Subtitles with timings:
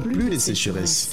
[0.00, 1.10] plus de sécheresse.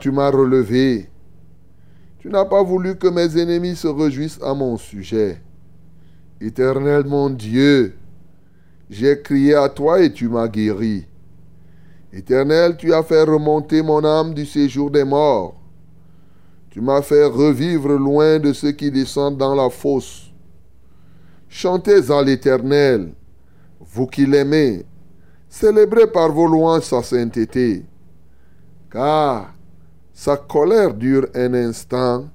[0.00, 1.08] Tu m'as relevé.
[2.18, 5.40] Tu n'as pas voulu que mes ennemis se réjouissent à mon sujet.
[6.40, 7.94] Éternel mon Dieu,
[8.88, 11.06] j'ai crié à toi et tu m'as guéri.
[12.12, 15.54] Éternel, tu as fait remonter mon âme du séjour des morts.
[16.70, 20.32] Tu m'as fait revivre loin de ceux qui descendent dans la fosse.
[21.48, 23.12] Chantez à l'Éternel,
[23.80, 24.84] vous qui l'aimez,
[25.50, 27.84] Célébrez par vos louanges sa sainteté,
[28.88, 29.52] car
[30.20, 32.28] sa colère dure un instant,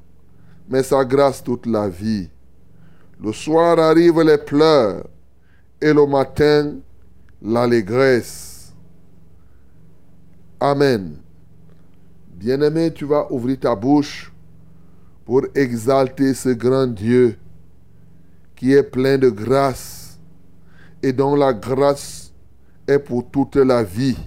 [0.67, 2.27] mais sa grâce toute la vie.
[3.23, 5.07] Le soir arrivent les pleurs,
[5.79, 6.77] et le matin
[7.43, 8.73] l'allégresse.
[10.59, 11.17] Amen.
[12.33, 14.33] Bien-aimé, tu vas ouvrir ta bouche
[15.23, 17.37] pour exalter ce grand Dieu
[18.55, 20.19] qui est plein de grâce
[21.03, 22.33] et dont la grâce
[22.87, 24.17] est pour toute la vie.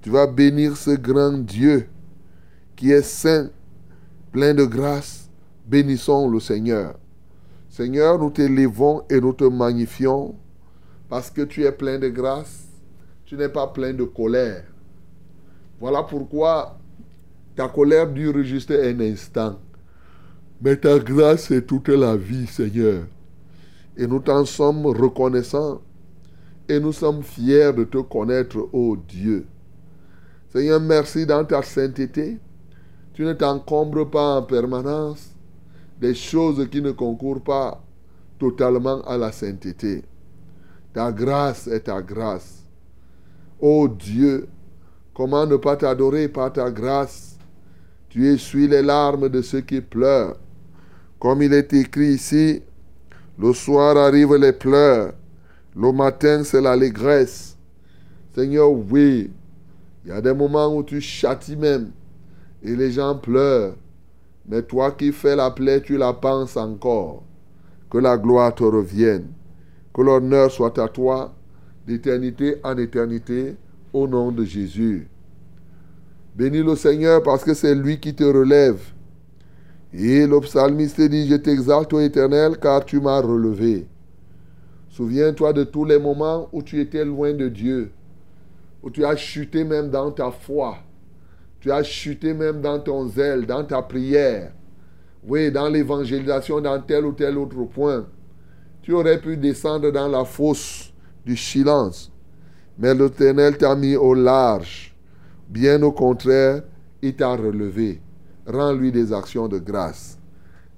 [0.00, 1.86] Tu vas bénir ce grand Dieu
[2.82, 3.48] qui est saint,
[4.32, 5.30] plein de grâce.
[5.64, 6.98] Bénissons le Seigneur.
[7.68, 10.34] Seigneur, nous t'élévons et nous te magnifions
[11.08, 12.66] parce que tu es plein de grâce.
[13.24, 14.64] Tu n'es pas plein de colère.
[15.78, 16.76] Voilà pourquoi
[17.54, 19.60] ta colère dure juste un instant.
[20.60, 23.04] Mais ta grâce est toute la vie, Seigneur.
[23.96, 25.80] Et nous t'en sommes reconnaissants
[26.68, 29.46] et nous sommes fiers de te connaître, ô Dieu.
[30.52, 32.40] Seigneur, merci dans ta sainteté.
[33.14, 35.34] Tu ne t'encombres pas en permanence
[36.00, 37.82] des choses qui ne concourent pas
[38.38, 40.02] totalement à la sainteté.
[40.92, 42.64] Ta grâce est ta grâce.
[43.60, 44.48] Ô Dieu,
[45.14, 47.38] comment ne pas t'adorer par ta grâce?
[48.08, 50.36] Tu essuies les larmes de ceux qui pleurent.
[51.18, 52.62] Comme il est écrit ici,
[53.38, 55.12] le soir arrivent les pleurs
[55.74, 57.56] le matin, c'est l'allégresse.
[58.34, 59.30] Seigneur, oui,
[60.04, 61.92] il y a des moments où tu châties même
[62.62, 63.74] et les gens pleurent.
[64.48, 67.22] Mais toi qui fais la plaie, tu la penses encore.
[67.90, 69.26] Que la gloire te revienne.
[69.94, 71.34] Que l'honneur soit à toi
[71.86, 73.56] d'éternité en éternité
[73.92, 75.08] au nom de Jésus.
[76.34, 78.80] Bénis le Seigneur parce que c'est lui qui te relève.
[79.92, 83.86] Et le psalmiste dit, je t'exalte, ô Éternel, car tu m'as relevé.
[84.88, 87.92] Souviens-toi de tous les moments où tu étais loin de Dieu,
[88.82, 90.78] où tu as chuté même dans ta foi,
[91.62, 94.50] tu as chuté même dans ton zèle, dans ta prière,
[95.22, 98.04] oui, dans l'évangélisation, dans tel ou tel autre point.
[98.82, 100.92] Tu aurais pu descendre dans la fosse
[101.24, 102.10] du silence,
[102.76, 104.92] mais l'Éternel t'a mis au large.
[105.48, 106.64] Bien au contraire,
[107.00, 108.02] il t'a relevé.
[108.44, 110.18] Rends-lui des actions de grâce.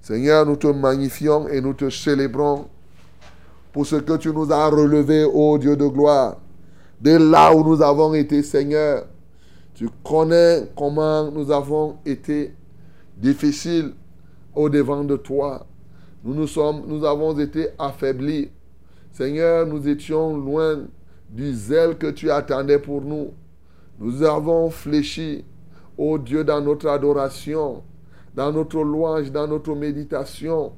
[0.01, 2.67] Seigneur, nous te magnifions et nous te célébrons
[3.73, 6.37] pour ce que tu nous as relevé, ô Dieu de gloire.
[7.01, 9.07] De là où nous avons été, Seigneur,
[9.75, 12.53] tu connais comment nous avons été
[13.17, 13.91] difficiles
[14.55, 15.67] au devant de toi.
[16.23, 18.49] Nous, nous, sommes, nous avons été affaiblis.
[19.11, 20.85] Seigneur, nous étions loin
[21.29, 23.31] du zèle que tu attendais pour nous.
[23.99, 25.43] Nous avons fléchi,
[25.97, 27.83] ô Dieu, dans notre adoration,
[28.33, 30.71] dans notre louange, dans notre méditation.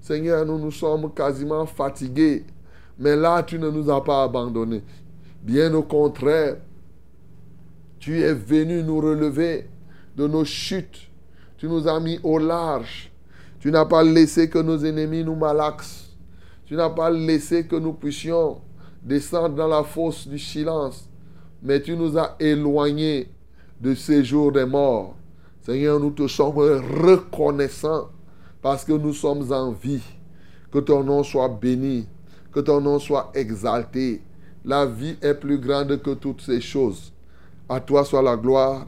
[0.00, 2.44] Seigneur, nous nous sommes quasiment fatigués.
[2.98, 4.82] Mais là, tu ne nous as pas abandonnés.
[5.42, 6.56] Bien au contraire,
[8.00, 9.68] tu es venu nous relever
[10.16, 11.10] de nos chutes.
[11.58, 13.12] Tu nous as mis au large.
[13.60, 16.16] Tu n'as pas laissé que nos ennemis nous malaxent.
[16.64, 18.62] Tu n'as pas laissé que nous puissions
[19.02, 21.08] descendre dans la fosse du silence.
[21.62, 23.28] Mais tu nous as éloignés
[23.78, 25.14] de ces des morts.
[25.60, 28.08] Seigneur, nous te sommes reconnaissants
[28.62, 30.02] parce que nous sommes en vie.
[30.72, 32.06] Que ton nom soit béni,
[32.50, 34.22] que ton nom soit exalté.
[34.64, 37.12] La vie est plus grande que toutes ces choses.
[37.70, 38.84] À toi soit la gloire,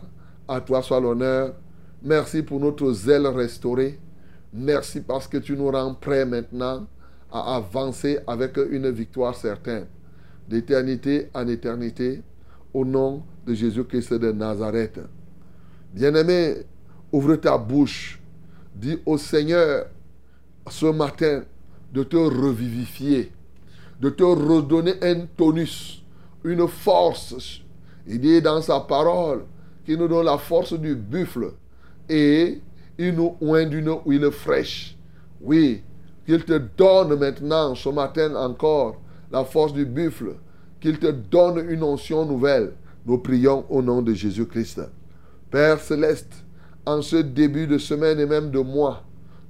[0.49, 1.55] à toi soit l'honneur.
[2.03, 4.01] Merci pour notre zèle restauré.
[4.53, 6.89] Merci parce que tu nous rends prêts maintenant
[7.31, 9.87] à avancer avec une victoire certaine.
[10.49, 12.23] D'éternité en éternité,
[12.75, 14.99] au nom de Jésus-Christ de Nazareth.
[15.95, 16.67] Bien-aimé,
[17.13, 18.21] ouvre ta bouche.
[18.75, 19.87] Dis au Seigneur
[20.69, 21.45] ce matin
[21.93, 23.31] de te revivifier,
[24.01, 26.05] de te redonner un tonus,
[26.43, 27.62] une force.
[28.07, 29.45] Il dit dans sa parole
[29.85, 31.53] qu'il nous donne la force du buffle
[32.09, 32.61] et
[32.99, 34.97] il nous oint d'une huile fraîche.
[35.41, 35.83] Oui,
[36.27, 38.97] qu'il te donne maintenant, ce matin encore,
[39.31, 40.35] la force du buffle,
[40.81, 42.73] qu'il te donne une onction nouvelle.
[43.07, 44.81] Nous prions au nom de Jésus-Christ.
[45.51, 46.33] Père céleste,
[46.87, 49.03] en ce début de semaine et même de mois,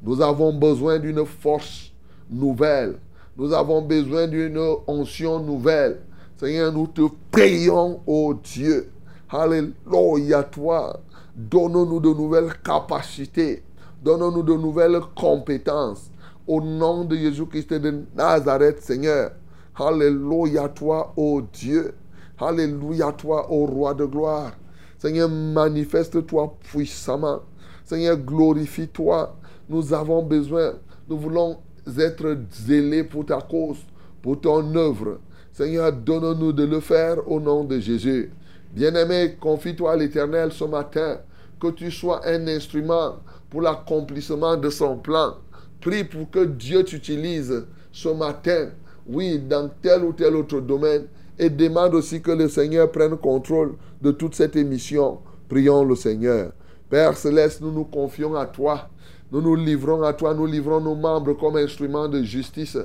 [0.02, 1.93] nous avons besoin d'une force
[2.31, 2.96] nouvelle.
[3.37, 6.00] Nous avons besoin d'une onction nouvelle.
[6.42, 8.90] Seigneur, nous te prions, ô Dieu.
[9.30, 10.98] Alléluia, toi.
[11.36, 13.62] Donne-nous de nouvelles capacités.
[14.02, 16.10] Donne-nous de nouvelles compétences.
[16.48, 19.30] Au nom de Jésus-Christ de Nazareth, Seigneur.
[19.76, 21.94] Alléluia, toi, ô Dieu.
[22.40, 24.50] Alléluia, toi, ô roi de gloire.
[24.98, 27.42] Seigneur, manifeste-toi puissamment.
[27.84, 29.36] Seigneur, glorifie-toi.
[29.68, 30.72] Nous avons besoin,
[31.08, 33.78] nous voulons être zélés pour ta cause,
[34.20, 35.20] pour ton œuvre.
[35.62, 38.32] Seigneur, donne-nous de le faire au nom de Jésus.
[38.73, 41.19] Bien-aimé, confie-toi à l'Éternel ce matin,
[41.61, 43.19] que tu sois un instrument
[43.49, 45.37] pour l'accomplissement de son plan.
[45.81, 48.70] Prie pour que Dieu t'utilise ce matin,
[49.06, 51.06] oui, dans tel ou tel autre domaine,
[51.38, 55.20] et demande aussi que le Seigneur prenne contrôle de toute cette émission.
[55.49, 56.50] Prions le Seigneur.
[56.91, 58.88] Père céleste, nous nous confions à toi.
[59.31, 62.79] Nous nous livrons à toi, nous livrons nos membres comme instruments de justice,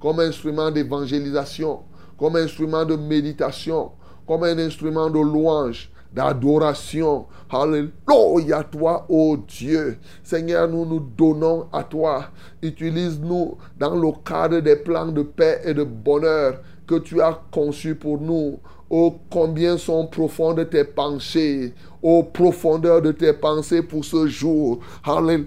[0.00, 1.78] comme instruments d'évangélisation,
[2.18, 3.92] comme instrument de méditation,
[4.26, 7.26] comme un instrument de louange, d'adoration.
[7.50, 9.98] Alléluia, toi, ô Dieu.
[10.22, 12.26] Seigneur, nous nous donnons à toi.
[12.62, 17.94] Utilise-nous dans le cadre des plans de paix et de bonheur que tu as conçus
[17.94, 18.58] pour nous.
[18.90, 24.78] Oh, combien sont profondes tes pensées aux profondeurs de tes pensées pour ce jour.
[25.02, 25.46] Alléluia,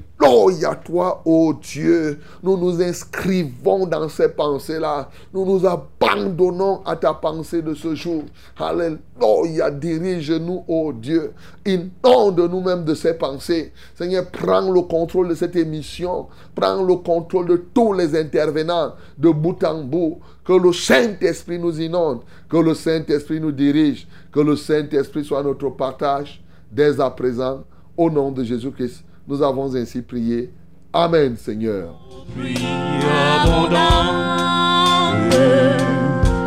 [0.84, 2.20] toi, ô Dieu.
[2.44, 5.10] Nous nous inscrivons dans ces pensées-là.
[5.34, 8.24] Nous nous abandonnons à ta pensée de ce jour.
[8.58, 11.34] Alléluia, dirige-nous, ô Dieu.
[11.66, 13.74] Inonde nous-mêmes de ces pensées.
[13.96, 16.28] Seigneur, prends le contrôle de cette émission.
[16.56, 20.20] Prends le contrôle de tous les intervenants de bout en bout.
[20.44, 22.22] Que le Saint-Esprit nous inonde.
[22.50, 24.08] Que le Saint-Esprit nous dirige.
[24.32, 27.64] Que le Saint-Esprit soit notre partage dès à présent.
[27.98, 30.52] Au nom de Jésus-Christ, nous avons ainsi prié.
[30.94, 31.96] Amen, Seigneur.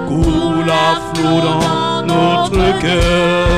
[0.09, 3.49] coule à flot dans notre cœur.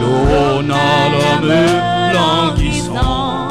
[0.00, 1.54] L'eau n'a l'homme
[2.12, 3.48] languissant,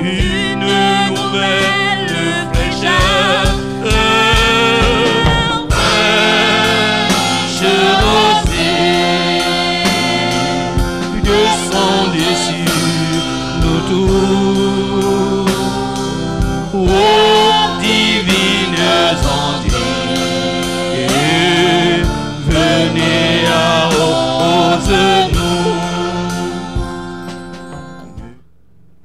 [0.00, 0.66] une
[1.14, 1.71] nouvelle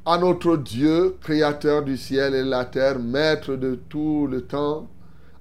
[0.10, 4.88] À notre Dieu, créateur du ciel et de la terre, maître de tout le temps,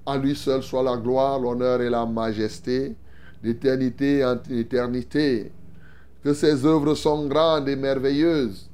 [0.05, 2.93] à lui seul soit la gloire, l'honneur et la majesté,
[3.41, 5.53] d'éternité en éternité.
[6.21, 8.69] Que ses œuvres sont grandes et merveilleuses,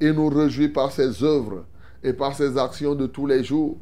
[0.00, 1.66] et nous réjouit par ses œuvres
[2.02, 3.76] et par ses actions de tous les jours.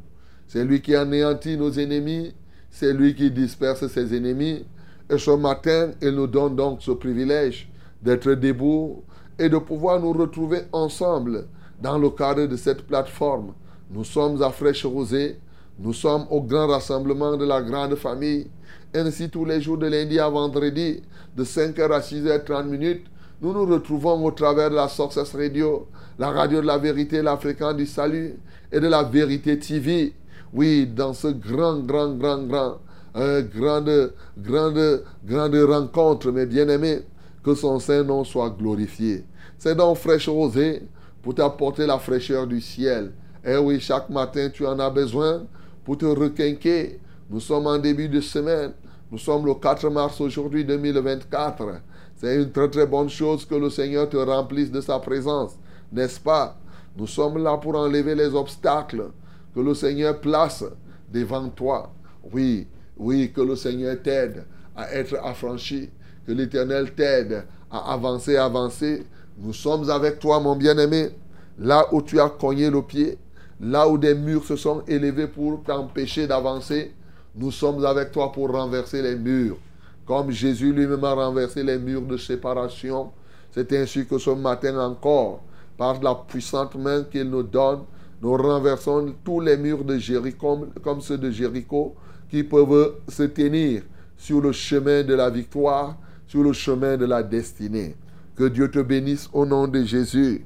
[0.49, 2.33] C'est lui qui anéantit nos ennemis,
[2.71, 4.65] c'est lui qui disperse ses ennemis.
[5.09, 7.69] Et ce matin, il nous donne donc ce privilège
[8.01, 9.01] d'être debout
[9.39, 11.45] et de pouvoir nous retrouver ensemble
[11.81, 13.53] dans le cadre de cette plateforme.
[13.91, 15.37] Nous sommes à Fraîche Rosée,
[15.79, 18.47] nous sommes au grand rassemblement de la grande famille.
[18.93, 21.01] Ainsi, tous les jours de lundi à vendredi,
[21.35, 23.05] de 5h à 6h30 minutes,
[23.41, 25.87] nous nous retrouvons au travers de la Success Radio,
[26.17, 27.37] la radio de la vérité, la
[27.73, 28.35] du salut
[28.71, 30.13] et de la vérité TV.
[30.53, 32.77] Oui, dans ce grand, grand, grand, grand,
[33.15, 37.01] euh, grande, grande, grande rencontre, mes bien-aimés,
[37.43, 39.25] que son Saint-Nom soit glorifié.
[39.57, 40.83] C'est donc fraîche rosée
[41.21, 43.13] pour t'apporter la fraîcheur du ciel.
[43.45, 45.45] Eh oui, chaque matin, tu en as besoin
[45.83, 46.99] pour te requinquer.
[47.29, 48.71] Nous sommes en début de semaine.
[49.11, 51.81] Nous sommes le 4 mars aujourd'hui 2024.
[52.15, 55.57] C'est une très très bonne chose que le Seigneur te remplisse de sa présence,
[55.91, 56.57] n'est-ce pas?
[56.95, 59.11] Nous sommes là pour enlever les obstacles
[59.53, 60.63] que le Seigneur place
[61.11, 61.93] devant toi.
[62.31, 64.45] Oui, oui, que le Seigneur t'aide
[64.75, 65.89] à être affranchi,
[66.25, 69.05] que l'Éternel t'aide à avancer, avancer.
[69.37, 71.09] Nous sommes avec toi, mon bien-aimé,
[71.57, 73.17] là où tu as cogné le pied,
[73.59, 76.93] là où des murs se sont élevés pour t'empêcher d'avancer.
[77.35, 79.57] Nous sommes avec toi pour renverser les murs.
[80.05, 83.11] Comme Jésus lui-même a renversé les murs de séparation,
[83.51, 85.41] c'est ainsi que ce matin encore,
[85.77, 87.79] par la puissante main qu'il nous donne,
[88.21, 91.95] nous renversons tous les murs de Jéricho, comme ceux de Jéricho,
[92.29, 93.83] qui peuvent se tenir
[94.17, 95.97] sur le chemin de la victoire,
[96.33, 97.95] sur le chemin de la destinée.
[98.35, 100.43] Que Dieu te bénisse au nom de Jésus.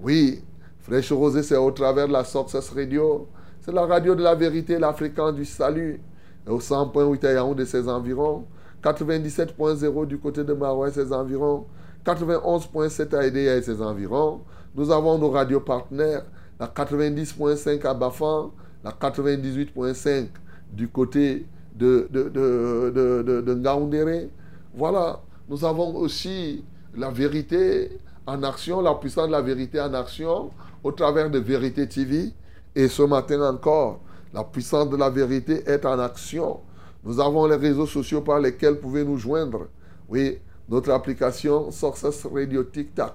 [0.00, 0.42] Oui,
[0.80, 3.28] Fraîche Rosée, c'est au travers de la Success Radio.
[3.60, 6.00] C'est la radio de la vérité, la fréquence du salut.
[6.44, 8.46] Au 100.8 à Yaoundé, de ses environs.
[8.82, 11.66] 97.0 du côté de Marois et ses environs,
[12.04, 14.40] 91.7 à Edea et ses environs.
[14.74, 16.24] Nous avons nos radios partenaires,
[16.58, 18.50] la 90.5 à Bafan,
[18.82, 20.26] la 98.5
[20.72, 24.30] du côté de, de, de, de, Ngaoundéré.
[24.74, 26.64] Voilà, nous avons aussi
[26.96, 30.50] la vérité en action, la puissance de la vérité en action
[30.84, 32.32] au travers de Vérité TV.
[32.74, 34.00] Et ce matin encore,
[34.32, 36.60] la puissance de la vérité est en action
[37.04, 39.68] nous avons les réseaux sociaux par lesquels vous pouvez nous joindre.
[40.08, 40.38] Oui,
[40.68, 43.14] notre application Success Radio TikTok.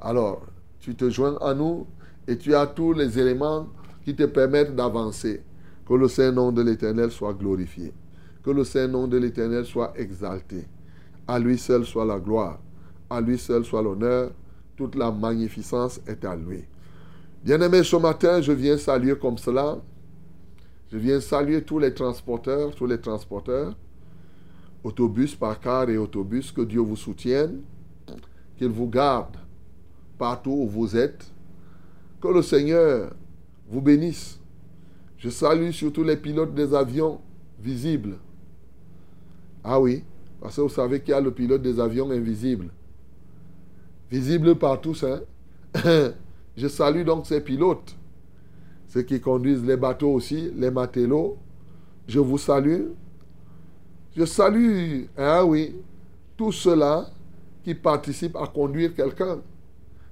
[0.00, 0.42] Alors,
[0.80, 1.86] tu te joins à nous
[2.26, 3.68] et tu as tous les éléments
[4.04, 5.42] qui te permettent d'avancer.
[5.86, 7.92] Que le Saint-Nom de l'Éternel soit glorifié.
[8.42, 10.66] Que le Saint-Nom de l'Éternel soit exalté.
[11.28, 12.58] À lui seul soit la gloire.
[13.08, 14.32] À lui seul soit l'honneur.
[14.76, 16.64] Toute la magnificence est à lui.
[17.44, 19.78] Bien-aimé, ce matin, je viens saluer comme cela
[20.90, 23.76] je viens saluer tous les transporteurs, tous les transporteurs,
[24.82, 27.60] autobus par car et autobus, que Dieu vous soutienne,
[28.56, 29.36] qu'il vous garde
[30.16, 31.30] partout où vous êtes,
[32.22, 33.12] que le Seigneur
[33.68, 34.40] vous bénisse.
[35.18, 37.20] Je salue surtout les pilotes des avions
[37.60, 38.16] visibles.
[39.62, 40.04] Ah oui,
[40.40, 42.70] parce que vous savez qu'il y a le pilote des avions invisibles.
[44.10, 45.20] Visible par tous, hein?
[46.56, 47.98] Je salue donc ces pilotes
[48.88, 51.36] ceux qui conduisent les bateaux aussi, les matelots,
[52.06, 52.86] je vous salue.
[54.16, 55.76] Je salue, ah oui,
[56.36, 57.06] tous ceux-là
[57.62, 59.40] qui participent à conduire quelqu'un.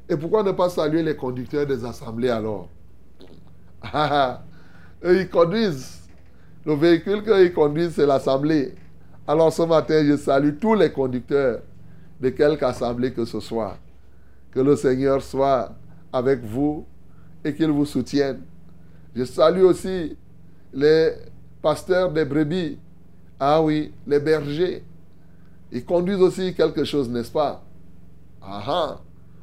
[0.09, 2.68] Et pourquoi ne pas saluer les conducteurs des assemblées alors?
[5.04, 6.02] Eux, ils conduisent.
[6.64, 8.75] Le véhicule qu'ils conduisent, c'est l'assemblée.
[9.28, 11.61] Alors ce matin, je salue tous les conducteurs
[12.21, 13.76] de quelque assemblée que ce soit.
[14.52, 15.75] Que le Seigneur soit
[16.12, 16.87] avec vous
[17.45, 18.42] et qu'il vous soutienne.
[19.14, 20.16] Je salue aussi
[20.73, 21.12] les
[21.61, 22.78] pasteurs des brebis.
[23.40, 24.85] Ah oui, les bergers.
[25.73, 27.62] Ils conduisent aussi quelque chose, n'est-ce pas?
[28.40, 29.00] Ah ah.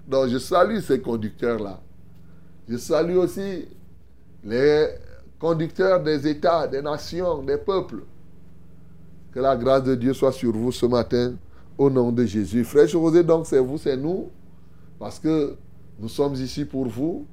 [0.08, 1.82] Donc je salue ces conducteurs-là.
[2.70, 3.68] Je salue aussi
[4.46, 4.88] les
[5.38, 8.04] conducteurs des États, des nations, des peuples.
[9.34, 11.34] Que la grâce de Dieu soit sur vous ce matin
[11.78, 12.64] au nom de Jésus.
[12.64, 14.30] Frère José, donc c'est vous, c'est nous,
[15.00, 15.56] parce que
[16.00, 17.26] nous sommes ici pour vous.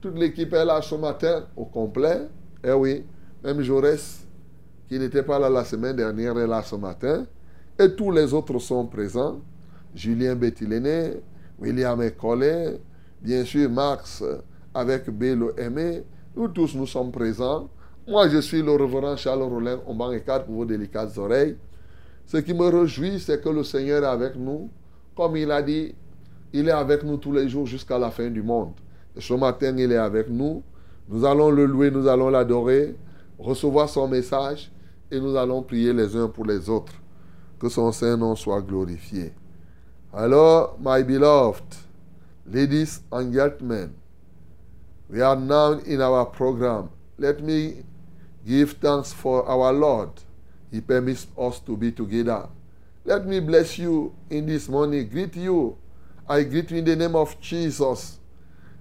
[0.00, 2.28] Toute l'équipe est là ce matin au complet.
[2.62, 3.04] Eh oui,
[3.42, 4.26] même Jaurès,
[4.88, 7.26] qui n'était pas là la semaine dernière, est là ce matin.
[7.78, 9.40] Et tous les autres sont présents.
[9.94, 11.20] Julien Bettiléné,
[11.58, 12.78] William Ecolé,
[13.20, 14.24] bien sûr Max
[14.72, 16.04] avec Bélo Aimé.
[16.36, 17.68] Nous tous, nous sommes présents.
[18.06, 21.56] Moi, je suis le reverend Charles Rollin, on et quatre pour vos délicates oreilles.
[22.26, 24.70] Ce qui me réjouit, c'est que le Seigneur est avec nous.
[25.16, 25.94] Comme il a dit,
[26.52, 28.72] il est avec nous tous les jours jusqu'à la fin du monde.
[29.18, 30.62] Ce matin, il est avec nous.
[31.08, 32.96] Nous allons le louer, nous allons l'adorer,
[33.38, 34.70] recevoir son message
[35.10, 36.92] et nous allons prier les uns pour les autres.
[37.58, 39.32] Que son Saint-Nom soit glorifié.
[40.12, 41.62] Alors, my beloved,
[42.46, 43.94] Ladies and gentlemen,
[45.08, 46.90] we are now in our program.
[47.16, 47.84] Let me
[48.46, 50.10] give thanks for our Lord.
[50.70, 52.48] He permits us to be together.
[53.04, 55.08] Let me bless you in this morning.
[55.08, 55.76] Greet you.
[56.28, 58.18] I greet you in the name of Jesus.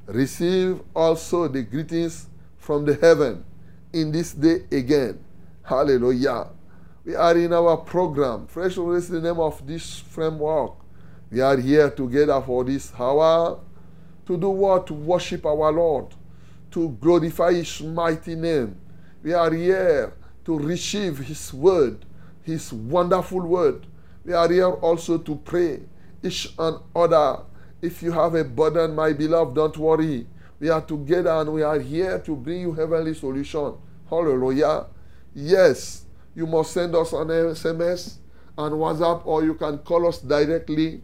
[0.06, 2.28] Receive also the greetings
[2.58, 3.44] from the heaven
[3.92, 5.20] in this day again.
[5.62, 6.48] Hallelujah.
[7.06, 8.48] We are in our program.
[8.48, 10.74] Fresh is the name of this framework.
[11.30, 13.60] We are here together for this hour
[14.26, 14.88] to do what?
[14.88, 16.08] To worship our Lord,
[16.72, 18.78] to glorify His mighty name.
[19.24, 20.14] We are here
[20.44, 22.06] to receive His word,
[22.42, 23.88] His wonderful word.
[24.26, 25.80] We are here also to pray
[26.22, 27.40] each and other.
[27.82, 30.28] If you have a burden, my beloved, don't worry.
[30.60, 33.76] We are together and we are here to bring you heavenly solution.
[34.10, 34.88] Hallelujah.
[35.34, 38.18] Yes, you must send us an SMS
[38.58, 41.02] and WhatsApp or you can call us directly.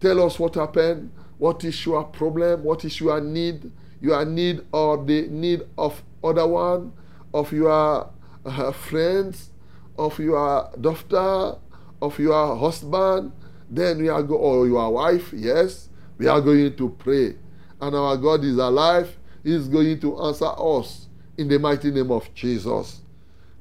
[0.00, 3.70] Tell us what happened, what is your problem, what is your need,
[4.00, 6.92] your need or the need of other one,
[7.34, 8.08] of your
[8.46, 9.50] uh, friends,
[9.98, 11.58] of your daughter,
[12.00, 13.32] of your husband.
[13.68, 17.34] Then we are go or your wife, yes, we are going to pray.
[17.80, 19.18] And our God is alive.
[19.42, 23.00] He is going to answer us in the mighty name of Jesus.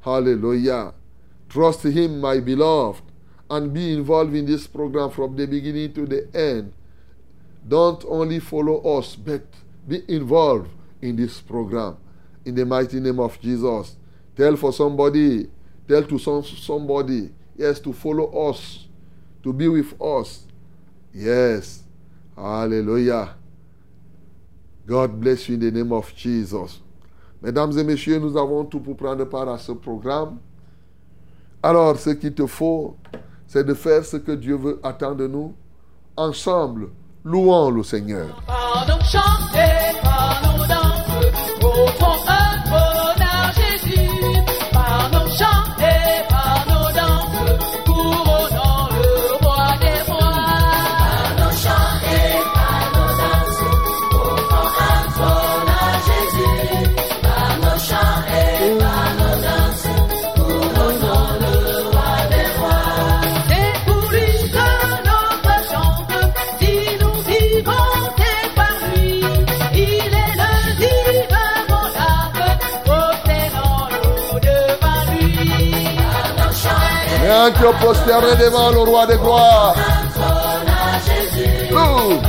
[0.01, 0.93] Hallelujah.
[1.49, 3.01] Trust Him, my beloved,
[3.49, 6.73] and be involved in this program from the beginning to the end.
[7.67, 9.43] Don't only follow us, but
[9.87, 10.69] be involved
[11.01, 11.97] in this program.
[12.45, 13.95] In the mighty name of Jesus.
[14.35, 15.47] Tell for somebody,
[15.87, 18.87] tell to some, somebody, yes, to follow us,
[19.43, 20.45] to be with us.
[21.13, 21.83] Yes.
[22.35, 23.35] Hallelujah.
[24.85, 26.81] God bless you in the name of Jesus.
[27.41, 30.39] Mesdames et messieurs, nous avons tout pour prendre part à ce programme.
[31.61, 32.97] Alors, ce qu'il te faut,
[33.47, 35.53] c'est de faire ce que Dieu veut attendre de nous.
[36.17, 36.89] Ensemble,
[37.23, 38.41] louons le Seigneur.
[38.47, 41.03] Pardon, chantez, pardon, danse,
[77.63, 79.73] que prosterné devant le roi des gloires.
[81.71, 82.21] pardon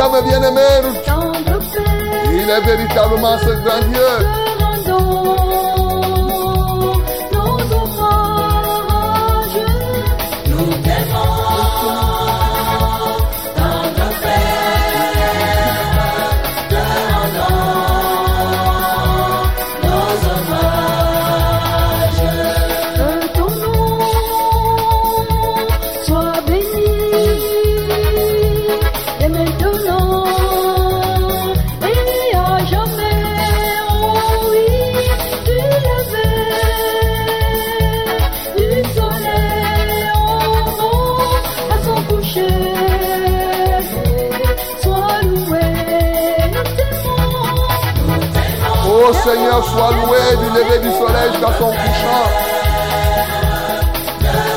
[0.00, 0.98] Alléluia, mes bien-aimés.
[2.32, 4.39] Il est véritablement ce grand Dieu.
[49.30, 52.26] Seigneur, sois loué du lever du soleil jusqu'à son couchant.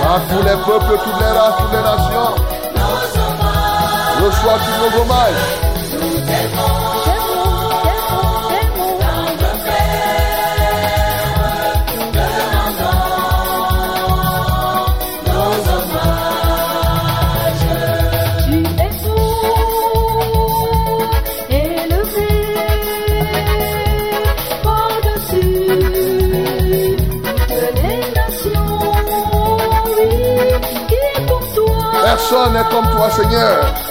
[0.03, 2.33] À tous les peuples, toutes les races, toutes les nations.
[4.25, 5.72] Reçois tous nos hommages.
[32.34, 33.83] Personne n'est comme toi, Seigneur,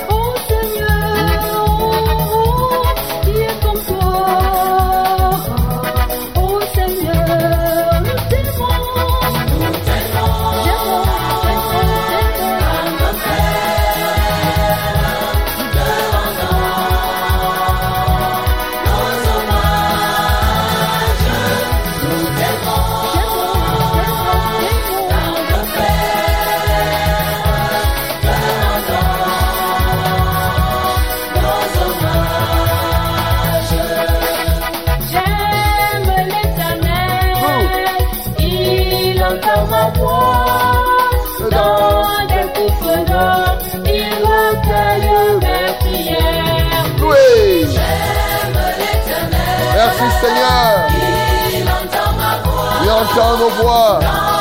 [53.14, 54.31] entend nos voix.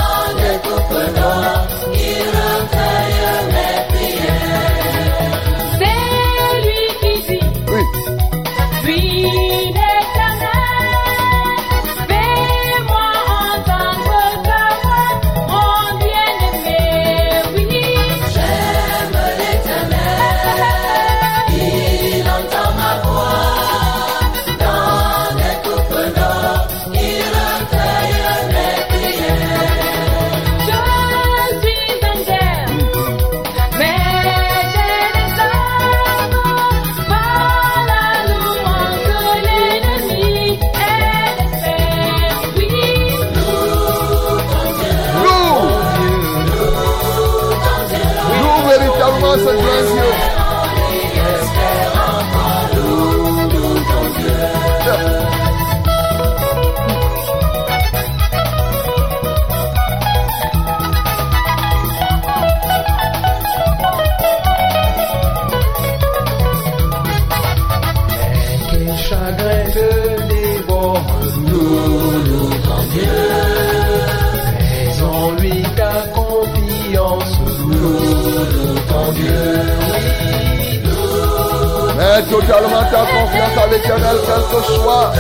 [82.51, 85.11] Totalement ta confiance à l'éternel, quel que soit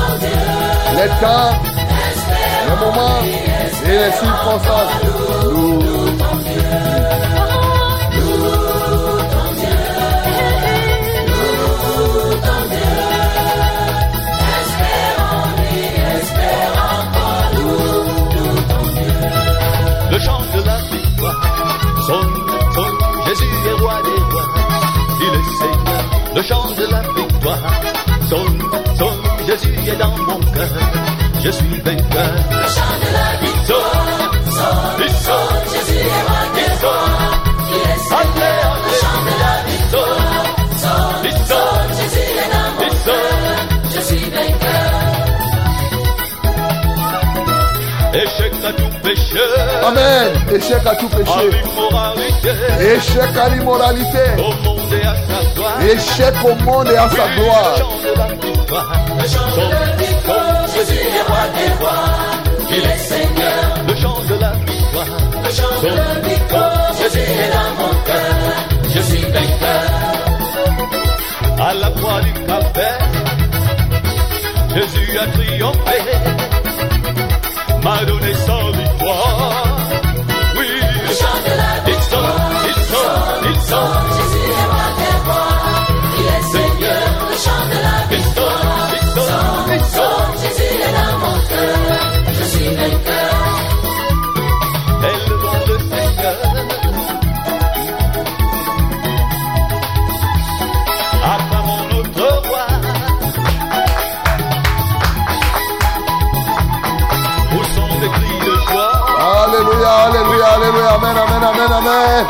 [0.95, 1.53] les temps,
[2.67, 3.21] les moments
[3.85, 4.91] et les circonstances.
[5.45, 5.79] Loue.
[20.11, 21.41] le chant de la victoire.
[22.05, 22.35] Sonne,
[22.73, 24.30] sonne, Jésus est roi des
[26.35, 27.59] Le chant de la victoire.
[28.29, 28.59] Sonne,
[28.97, 30.69] sonne, Jésus est dans mon cœur,
[31.43, 32.33] je suis vainqueur.
[32.49, 34.05] Le chant de la victoire.
[34.45, 36.40] Sonne, sonne, Jésus est
[49.91, 50.31] Amen.
[50.55, 51.49] Échec à tout péché.
[52.79, 54.25] Échec à l'immoralité.
[54.37, 55.81] au monde et à sa gloire.
[55.83, 57.75] Échec au monde et à sa gloire.
[57.75, 58.93] Le chant de la victoire.
[59.17, 60.67] Le chant de la victoire.
[60.73, 62.07] Jésus est roi des rois.
[62.69, 63.61] Il est Seigneur.
[63.87, 65.11] Le chant de la victoire.
[65.43, 66.93] Le chant de la victoire.
[67.01, 68.35] Jésus est dans mon cœur.
[68.93, 70.11] Je suis vainqueur.
[71.59, 73.09] À la croix du Calvaire,
[74.73, 75.97] Jésus a triomphé.
[77.83, 78.60] M'a donné sa
[111.71, 112.25] amen.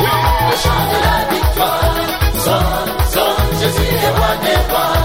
[0.00, 0.12] Oui,
[0.50, 1.94] le chant de la victoire.
[2.44, 4.98] Sonne, sonne, Jésus est roi des rois.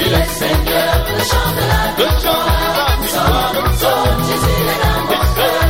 [0.00, 0.92] Il est Seigneur.
[1.16, 2.88] Le chant de la victoire.
[3.14, 5.64] Sonne, sonne, Jésus est dans mon cœur.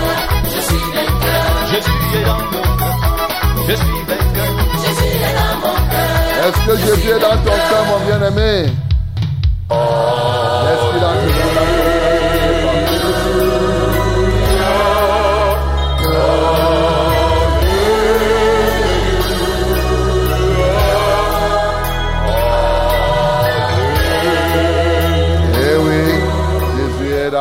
[0.55, 1.51] Je suis vainqueur.
[1.71, 2.99] Jésus est dans mon cœur.
[3.69, 4.53] Je suis vainqueur.
[4.85, 6.35] Jésus est dans mon cœur.
[6.47, 8.53] Est-ce que Jésus est dans ton cœur, mon bien-aimé?
[9.71, 10.26] Est-ce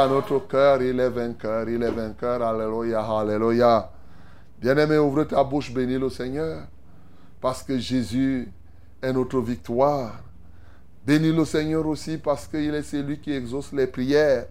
[0.07, 3.91] Notre cœur, il est vainqueur, il est vainqueur, alléluia, alléluia.
[4.59, 6.63] Bien-aimé, ouvre ta bouche, bénis le Seigneur,
[7.41, 8.51] parce que Jésus
[9.01, 10.21] est notre victoire.
[11.05, 14.47] Bénis le Seigneur aussi parce qu'il est celui qui exauce les prières.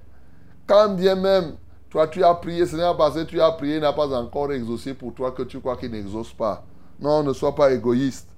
[0.66, 1.56] Quand bien même
[1.94, 4.12] toi tu as prié, ce n'est pas parce que tu as prié, il n'a pas
[4.16, 6.64] encore exaucé pour toi que tu crois qu'il n'exauce pas.
[7.00, 8.28] Non, ne sois pas égoïste.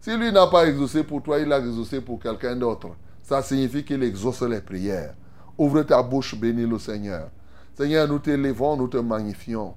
[0.00, 2.88] Si lui n'a pas exaucé pour toi, il a exaucé pour quelqu'un d'autre.
[3.22, 5.14] Ça signifie qu'il exauce les prières.
[5.58, 7.28] Ouvre ta bouche, bénis le Seigneur.
[7.74, 9.74] Seigneur, nous t'élévons, nous te magnifions.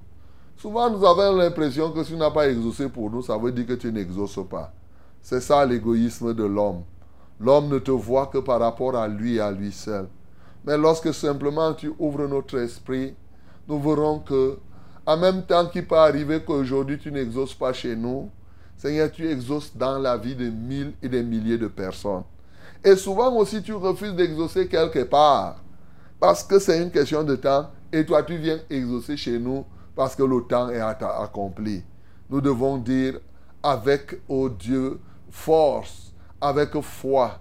[0.57, 3.65] Souvent, nous avons l'impression que si tu n'as pas exaucé pour nous, ça veut dire
[3.65, 4.73] que tu n'exauces pas.
[5.21, 6.83] C'est ça l'égoïsme de l'homme.
[7.39, 10.07] L'homme ne te voit que par rapport à lui et à lui seul.
[10.65, 13.15] Mais lorsque simplement tu ouvres notre esprit,
[13.67, 14.57] nous verrons que,
[15.05, 18.29] en même temps qu'il peut arriver qu'aujourd'hui tu n'exauces pas chez nous,
[18.75, 22.23] Seigneur, tu exauces dans la vie de mille et des milliers de personnes.
[22.83, 25.61] Et souvent aussi, tu refuses d'exaucer quelque part.
[26.19, 30.15] Parce que c'est une question de temps Et toi, tu viens exaucer chez nous parce
[30.15, 31.83] que le temps est accompli.
[32.29, 33.19] Nous devons dire
[33.63, 37.39] avec, oh Dieu, force, avec foi,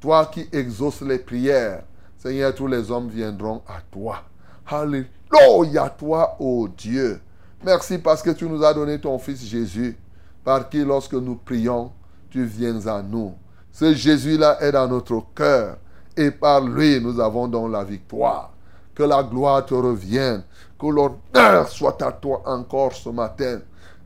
[0.00, 1.82] toi qui exauces les prières,
[2.16, 4.22] Seigneur, tous les hommes viendront à toi.
[4.66, 7.20] Alléluia, toi, oh Dieu.
[7.64, 9.96] Merci parce que tu nous as donné ton Fils Jésus,
[10.44, 11.92] par qui lorsque nous prions,
[12.30, 13.34] tu viens à nous.
[13.72, 15.78] Ce Jésus-là est dans notre cœur
[16.18, 18.50] et par lui, nous avons donc la victoire.
[18.92, 20.42] Que la gloire te revienne,
[20.78, 23.60] que l'honneur soit à toi encore ce matin.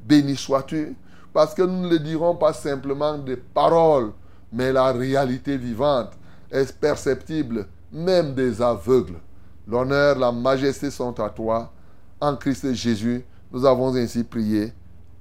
[0.04, 0.94] Béni sois-tu,
[1.32, 4.12] parce que nous ne le dirons pas simplement des paroles,
[4.52, 6.10] mais la réalité vivante
[6.50, 9.18] est perceptible, même des aveugles.
[9.66, 11.72] L'honneur, la majesté sont à toi.
[12.20, 14.74] En Christ Jésus, nous avons ainsi prié.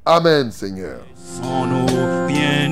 [0.03, 0.99] Amen, Seigneur.
[1.15, 1.85] sans nous
[2.27, 2.71] rien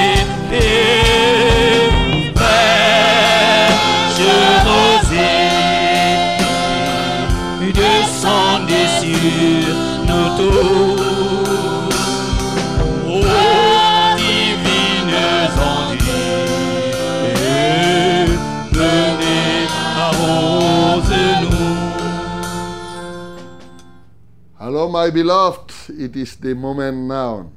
[24.81, 25.71] Hello, my beloved.
[25.89, 27.51] It is the moment now.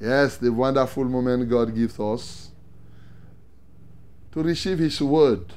[0.00, 2.50] Yes, the wonderful moment God gives us
[4.30, 5.52] to receive His word.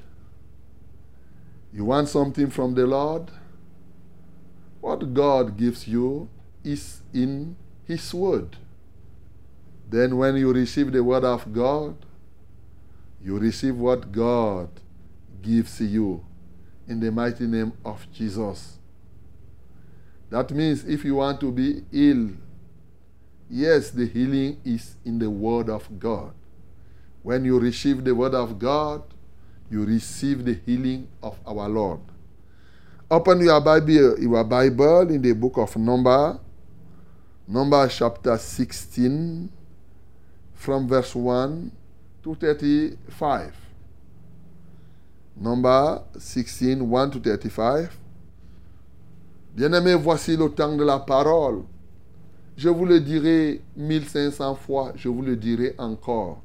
[1.72, 3.30] You want something from the Lord?
[4.82, 6.28] What God gives you
[6.64, 8.58] is in His word.
[9.88, 11.96] Then, when you receive the word of God,
[13.24, 14.68] you receive what God
[15.44, 16.26] gives you
[16.88, 18.80] in the mighty name of Jesus.
[20.34, 22.32] That means if you want to be ill,
[23.52, 26.34] yes, the healing is in the Word of God.
[27.22, 29.04] When you receive the Word of God,
[29.70, 32.00] you receive the healing of our Lord.
[33.12, 36.40] Open your Bible, your Bible in the book of Number,
[37.48, 39.52] Number chapter 16,
[40.56, 41.72] from verse 1
[42.24, 43.56] to 35.
[45.36, 48.00] Number 16, 1 to 35.
[49.54, 51.62] Bien-aimés, voici le temps de la parole.
[52.58, 56.42] Je vous le dirai 1500 fois, je vous le dirai encore.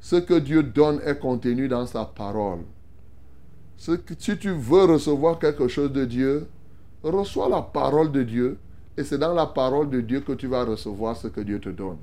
[0.00, 2.60] Ce que Dieu donne est contenu dans sa parole.
[3.76, 6.46] Si tu veux recevoir quelque chose de Dieu,
[7.02, 8.58] reçois la parole de Dieu
[8.96, 11.70] et c'est dans la parole de Dieu que tu vas recevoir ce que Dieu te
[11.70, 11.98] donne.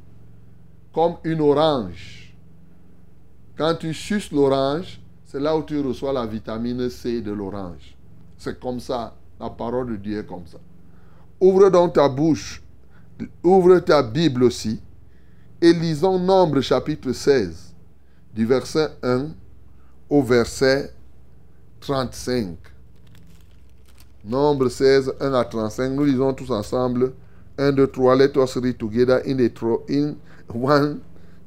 [0.92, 2.36] Comme une orange.
[3.56, 7.96] Quand tu suces l'orange, c'est là où tu reçois la vitamine C de l'orange.
[8.38, 9.16] C'est comme ça.
[9.40, 10.58] La parole de Dieu est comme ça.
[11.40, 12.62] Ouvre donc ta bouche,
[13.44, 14.82] ouvre ta Bible aussi,
[15.62, 17.74] et lisons Nombre chapitre 16,
[18.34, 19.28] du verset 1
[20.10, 20.94] au verset
[21.80, 22.58] 35.
[24.26, 25.90] Nombre 16, 1 à 35.
[25.92, 27.14] Nous lisons tous ensemble.
[27.58, 28.16] 1, 2, 3.
[28.16, 29.52] Let us read together in the
[29.90, 30.16] in
[30.54, 31.00] 1,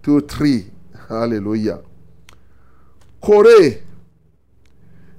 [0.02, 0.72] 2, 3.
[1.10, 1.80] Alléluia.
[3.20, 3.82] Corée,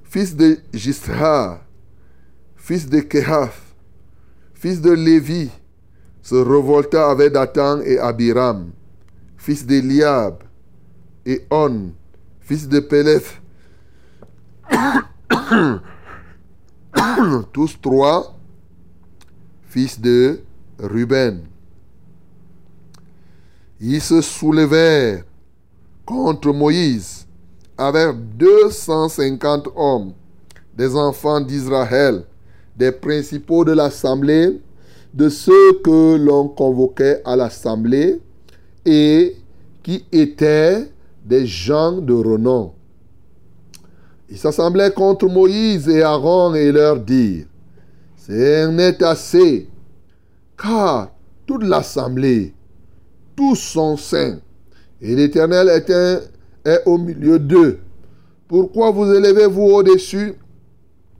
[0.04, 1.63] fils de Gisra,
[2.64, 3.52] fils de Kehath,
[4.54, 5.50] fils de Lévi,
[6.22, 8.70] se revolta avec Dathan et Abiram,
[9.36, 10.42] fils d'Eliab,
[11.26, 11.92] et On,
[12.40, 13.38] fils de Peleth,
[17.52, 18.34] tous trois,
[19.68, 20.40] fils de
[20.78, 21.42] Ruben.
[23.78, 25.24] Ils se soulevèrent
[26.06, 27.26] contre Moïse
[27.76, 30.14] avec 250 hommes,
[30.74, 32.24] des enfants d'Israël,
[32.76, 34.60] des principaux de l'assemblée,
[35.12, 38.20] de ceux que l'on convoquait à l'assemblée
[38.84, 39.36] et
[39.82, 40.88] qui étaient
[41.24, 42.72] des gens de renom.
[44.28, 47.46] Ils s'assemblaient contre Moïse et Aaron et leur dirent,
[48.16, 49.68] Ce n'est assez,
[50.60, 51.12] car
[51.46, 52.54] toute l'assemblée,
[53.36, 54.38] tous sont saints,
[55.00, 55.68] et l'Éternel
[56.64, 57.78] est au milieu d'eux.
[58.48, 60.34] Pourquoi vous élevez-vous au-dessus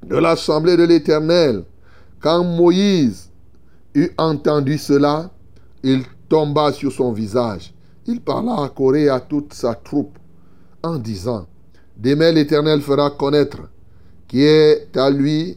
[0.08, 1.64] de l'assemblée de l'Éternel
[2.20, 3.30] Quand Moïse
[3.94, 5.30] eut entendu cela,
[5.82, 7.72] il tomba sur son visage.
[8.06, 10.18] Il parla à Corée et à toute sa troupe
[10.82, 11.46] en disant,
[11.96, 13.68] Demain l'Éternel fera connaître
[14.26, 15.56] qui est à lui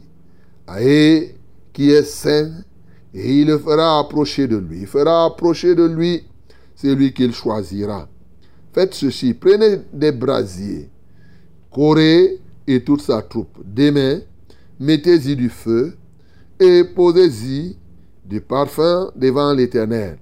[0.78, 1.34] et
[1.72, 2.52] qui est saint,
[3.14, 4.80] et il le fera approcher de lui.
[4.80, 6.24] Il fera approcher de lui
[6.76, 8.08] celui qu'il choisira.
[8.72, 10.88] Faites ceci, prenez des brasiers,
[11.72, 13.58] Corée et toute sa troupe.
[13.64, 14.20] Demain,
[14.78, 15.96] mettez-y du feu
[16.60, 17.76] et posez-y
[18.24, 20.18] du parfum devant l'Éternel.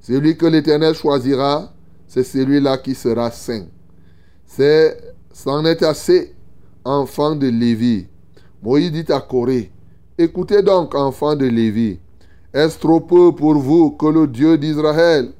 [0.00, 1.72] Celui que l'Éternel choisira,
[2.06, 3.66] c'est celui-là qui sera saint.
[4.46, 6.34] C'est, c'en est assez,
[6.84, 8.06] enfants de Lévi.
[8.62, 9.72] Moïse dit à Corée,
[10.18, 11.98] écoutez donc, enfants de Lévi,
[12.52, 15.32] est-ce trop peu pour vous que le Dieu d'Israël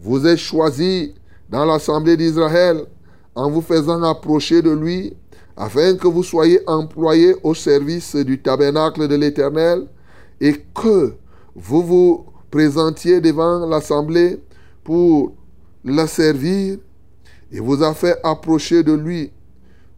[0.00, 1.14] vous ait choisi
[1.48, 2.84] dans l'assemblée d'Israël
[3.34, 5.14] en vous faisant approcher de lui
[5.56, 9.86] afin que vous soyez employés au service du tabernacle de l'Éternel
[10.40, 11.14] et que
[11.54, 14.40] vous vous présentiez devant l'assemblée
[14.84, 15.34] pour
[15.84, 16.78] la servir
[17.50, 19.30] et vous a fait approcher de lui,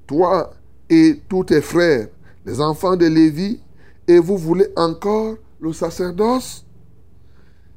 [0.07, 0.53] toi
[0.91, 2.09] et tous tes frères,
[2.45, 3.61] les enfants de Lévi,
[4.07, 6.67] et vous voulez encore le sacerdoce?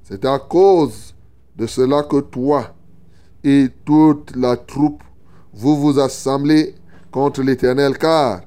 [0.04, 1.14] C'est à cause
[1.56, 2.76] de cela que toi
[3.44, 5.04] et toute la troupe,
[5.54, 6.76] vous vous assemblez
[7.18, 8.42] contre l'Éternel, car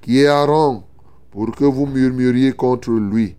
[0.00, 0.82] qui est Aaron,
[1.30, 3.36] pour que vous murmuriez contre lui.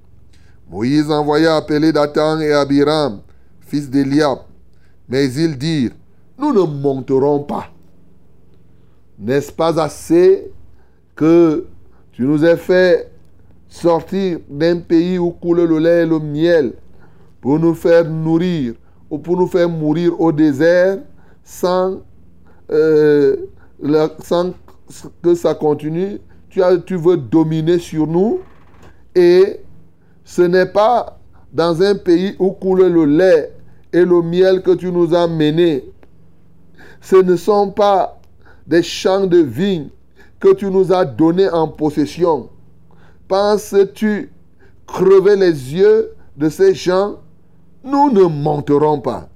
[0.71, 3.19] Moïse envoya appeler Dathan et Abiram,
[3.59, 4.37] fils d'Eliab,
[5.09, 5.91] mais ils dirent,
[6.37, 7.65] nous ne monterons pas.
[9.19, 10.49] N'est-ce pas assez
[11.13, 11.65] que
[12.13, 13.11] tu nous aies fait
[13.67, 16.71] sortir d'un pays où coule le lait et le miel
[17.41, 18.75] pour nous faire nourrir
[19.09, 20.99] ou pour nous faire mourir au désert
[21.43, 21.97] sans,
[22.71, 23.35] euh,
[24.23, 24.53] sans
[25.21, 26.19] que ça continue.
[26.49, 28.39] Tu, as, tu veux dominer sur nous
[29.15, 29.59] et
[30.23, 31.19] ce n'est pas
[31.53, 33.53] dans un pays où coule le lait
[33.91, 35.85] et le miel que tu nous as menés.
[37.01, 38.19] Ce ne sont pas
[38.67, 39.89] des champs de vignes
[40.39, 42.49] que tu nous as donnés en possession.
[43.27, 44.31] Penses-tu
[44.87, 47.19] crever les yeux de ces gens?
[47.83, 49.29] Nous ne monterons pas.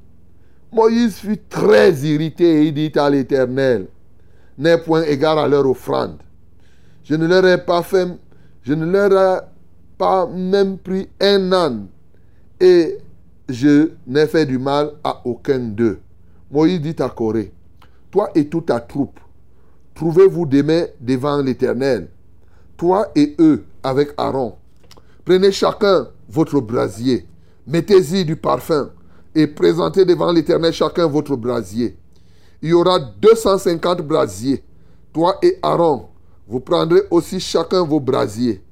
[0.72, 3.88] Moïse fut très irrité et il dit à l'Éternel,
[4.58, 6.18] N'aie point égard à leur offrande.
[7.04, 8.08] Je ne leur ai pas fait,
[8.62, 9.42] je ne leur ai
[9.98, 11.88] pas même pris un âne
[12.60, 12.98] et
[13.50, 16.00] je n'ai fait du mal à aucun d'eux.
[16.52, 17.52] Moïse dit à Corée,
[18.12, 19.20] toi et toute ta troupe,
[19.96, 22.08] trouvez-vous demain devant l'Éternel,
[22.78, 24.56] toi et eux avec Aaron.
[25.26, 27.26] Prenez chacun votre brasier,
[27.68, 28.92] mettez-y du parfum
[29.36, 31.98] et présentez devant l'Éternel chacun votre brasier.
[32.64, 34.64] Il y aura 250 brasiers.
[35.12, 36.08] Toi et Aaron,
[36.48, 38.64] vous prendrez aussi chacun vos brasiers.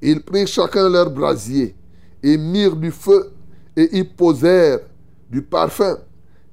[0.00, 1.74] Ils prirent chacun leur brasier
[2.22, 3.32] et mirent du feu
[3.76, 4.78] et y posèrent
[5.28, 5.98] du parfum.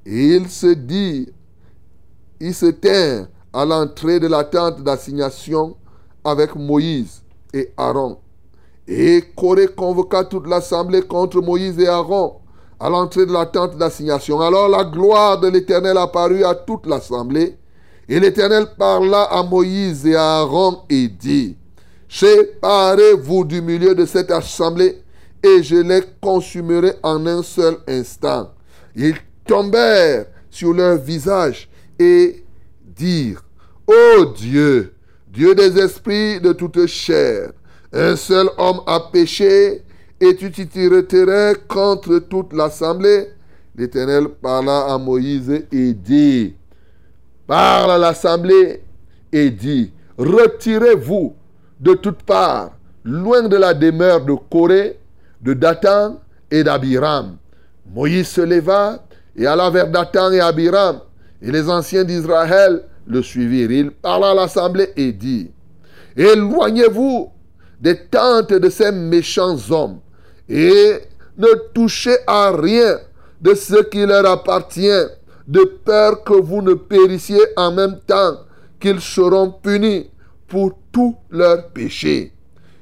[0.03, 1.27] Et ils se dirent,
[2.39, 5.77] ils se tinrent à l'entrée de la tente d'assignation
[6.23, 7.21] avec Moïse
[7.53, 8.17] et Aaron.
[8.87, 12.37] Et Corée convoqua toute l'assemblée contre Moïse et Aaron
[12.79, 14.39] à l'entrée de la tente d'assignation.
[14.41, 17.57] Alors la gloire de l'Éternel apparut à toute l'assemblée.
[18.07, 21.55] Et l'Éternel parla à Moïse et à Aaron et dit,
[22.07, 25.03] Séparez-vous du milieu de cette assemblée
[25.43, 28.51] et je les consumerai en un seul instant.
[28.95, 32.43] Ils tombèrent sur leur visage et
[32.83, 33.43] dirent,
[33.87, 34.93] Ô Dieu,
[35.27, 37.51] Dieu des esprits de toute chair,
[37.93, 39.83] un seul homme a péché
[40.21, 43.29] et tu t'y tirerais contre toute l'assemblée?
[43.75, 46.53] L'Éternel parla à Moïse et dit,
[47.47, 48.83] parle à l'assemblée
[49.31, 51.35] et dit, retirez-vous
[51.79, 52.71] de toutes parts,
[53.05, 54.99] loin de la demeure de Corée,
[55.41, 56.19] de Dathan
[56.51, 57.37] et d'Abiram.
[57.93, 59.05] Moïse se leva
[59.35, 60.99] et alla vers Dathan et Abiram,
[61.41, 63.71] et les anciens d'Israël le suivirent.
[63.71, 65.49] Il parla à l'assemblée et dit,
[66.17, 67.31] éloignez-vous
[67.79, 69.99] des tentes de ces méchants hommes
[70.49, 70.99] et
[71.37, 72.99] ne touchez à rien
[73.39, 75.05] de ce qui leur appartient,
[75.47, 78.37] de peur que vous ne périssiez en même temps
[78.79, 80.09] qu'ils seront punis
[80.47, 82.33] pour tous leurs péchés.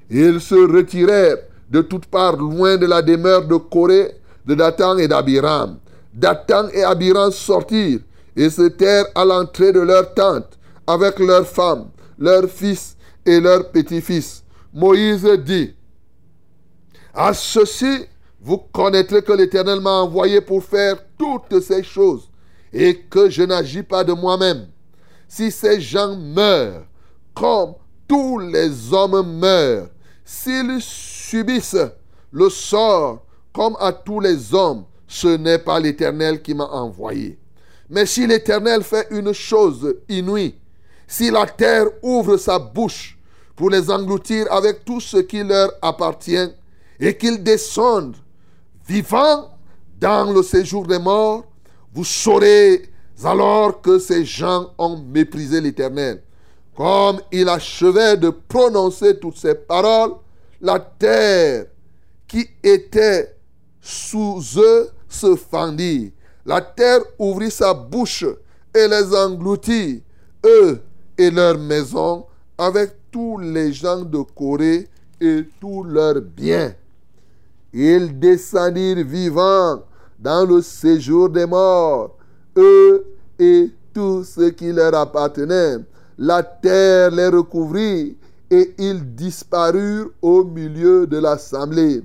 [0.09, 1.37] Ils se retirèrent
[1.69, 4.15] de toutes parts loin de la demeure de Corée,
[4.45, 5.77] de Dathan et d'Abiram.
[6.13, 7.99] Dathan et Abiram sortirent
[8.35, 10.57] et se terrent à l'entrée de leur tente
[10.87, 12.95] avec leurs femmes, leurs fils
[13.25, 14.43] et leurs petits-fils.
[14.73, 15.73] Moïse dit,
[17.17, 18.05] à ceci,
[18.39, 22.29] vous connaîtrez que l'Éternel m'a envoyé pour faire toutes ces choses
[22.71, 24.67] et que je n'agis pas de moi-même.
[25.27, 26.85] Si ces gens meurent
[27.33, 27.73] comme
[28.07, 29.89] tous les hommes meurent,
[30.23, 31.89] s'ils subissent
[32.31, 37.39] le sort comme à tous les hommes, ce n'est pas l'Éternel qui m'a envoyé.
[37.89, 40.53] Mais si l'Éternel fait une chose inouïe,
[41.07, 43.17] si la terre ouvre sa bouche
[43.55, 46.51] pour les engloutir avec tout ce qui leur appartient,
[46.99, 48.15] et qu'ils descendent
[48.87, 49.57] vivants
[49.99, 51.45] dans le séjour des morts,
[51.93, 52.89] vous saurez
[53.23, 56.21] alors que ces gens ont méprisé l'Éternel.
[56.75, 60.13] Comme il achevait de prononcer toutes ces paroles,
[60.61, 61.65] la terre
[62.27, 63.35] qui était
[63.81, 66.13] sous eux se fendit.
[66.45, 68.25] La terre ouvrit sa bouche
[68.75, 70.03] et les engloutit,
[70.45, 70.81] eux
[71.17, 72.25] et leurs maisons,
[72.57, 74.87] avec tous les gens de Corée
[75.19, 76.73] et tous leurs biens.
[77.73, 79.83] Ils descendirent vivants
[80.19, 82.15] dans le séjour des morts,
[82.57, 83.05] eux
[83.37, 85.77] et tout ce qui leur appartenait.
[86.17, 88.17] La terre les recouvrit
[88.49, 92.01] et ils disparurent au milieu de l'assemblée.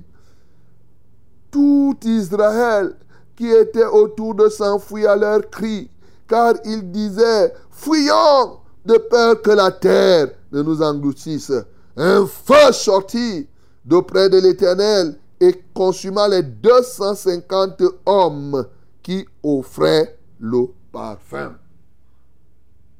[1.49, 2.95] Tout Israël
[3.35, 5.89] qui était autour de s'enfuit à leur cri,
[6.27, 11.51] car ils disaient, fuyons de peur que la terre ne nous engloutisse.
[11.97, 13.47] Un feu sortit
[13.85, 18.67] d'auprès de l'Éternel et consuma les 250 hommes
[19.01, 21.57] qui offraient le parfum.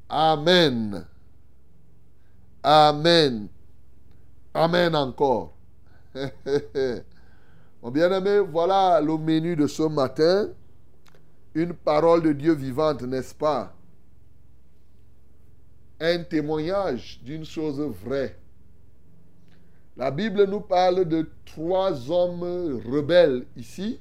[0.08, 1.06] Amen.
[2.62, 3.48] Amen.
[4.54, 5.54] Amen encore.
[7.82, 10.48] Mon bien-aimé, voilà le menu de ce matin.
[11.54, 13.74] Une parole de Dieu vivante, n'est-ce pas?
[16.00, 18.36] Un témoignage d'une chose vraie.
[19.96, 24.00] La Bible nous parle de trois hommes rebelles ici.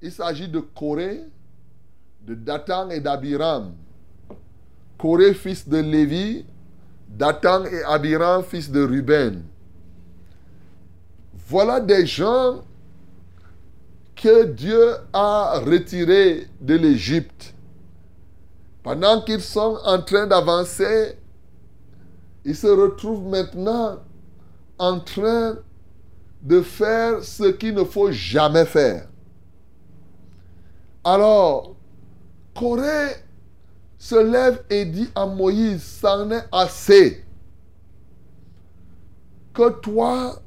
[0.00, 1.20] Il s'agit de Corée,
[2.22, 3.74] de Dathan et d'Abiram.
[4.98, 6.44] Corée, fils de Lévi,
[7.08, 9.42] Dathan et Abiram, fils de Ruben.
[11.48, 12.62] Voilà des gens
[14.14, 17.52] que Dieu a retirés de l'Égypte.
[18.82, 21.18] Pendant qu'ils sont en train d'avancer,
[22.44, 23.98] ils se retrouvent maintenant
[24.78, 25.56] en train
[26.42, 29.08] de faire ce qu'il ne faut jamais faire.
[31.02, 31.74] Alors,
[32.54, 33.16] Corée
[33.98, 37.24] se lève et dit à Moïse, c'en est assez.
[39.54, 40.42] Que toi,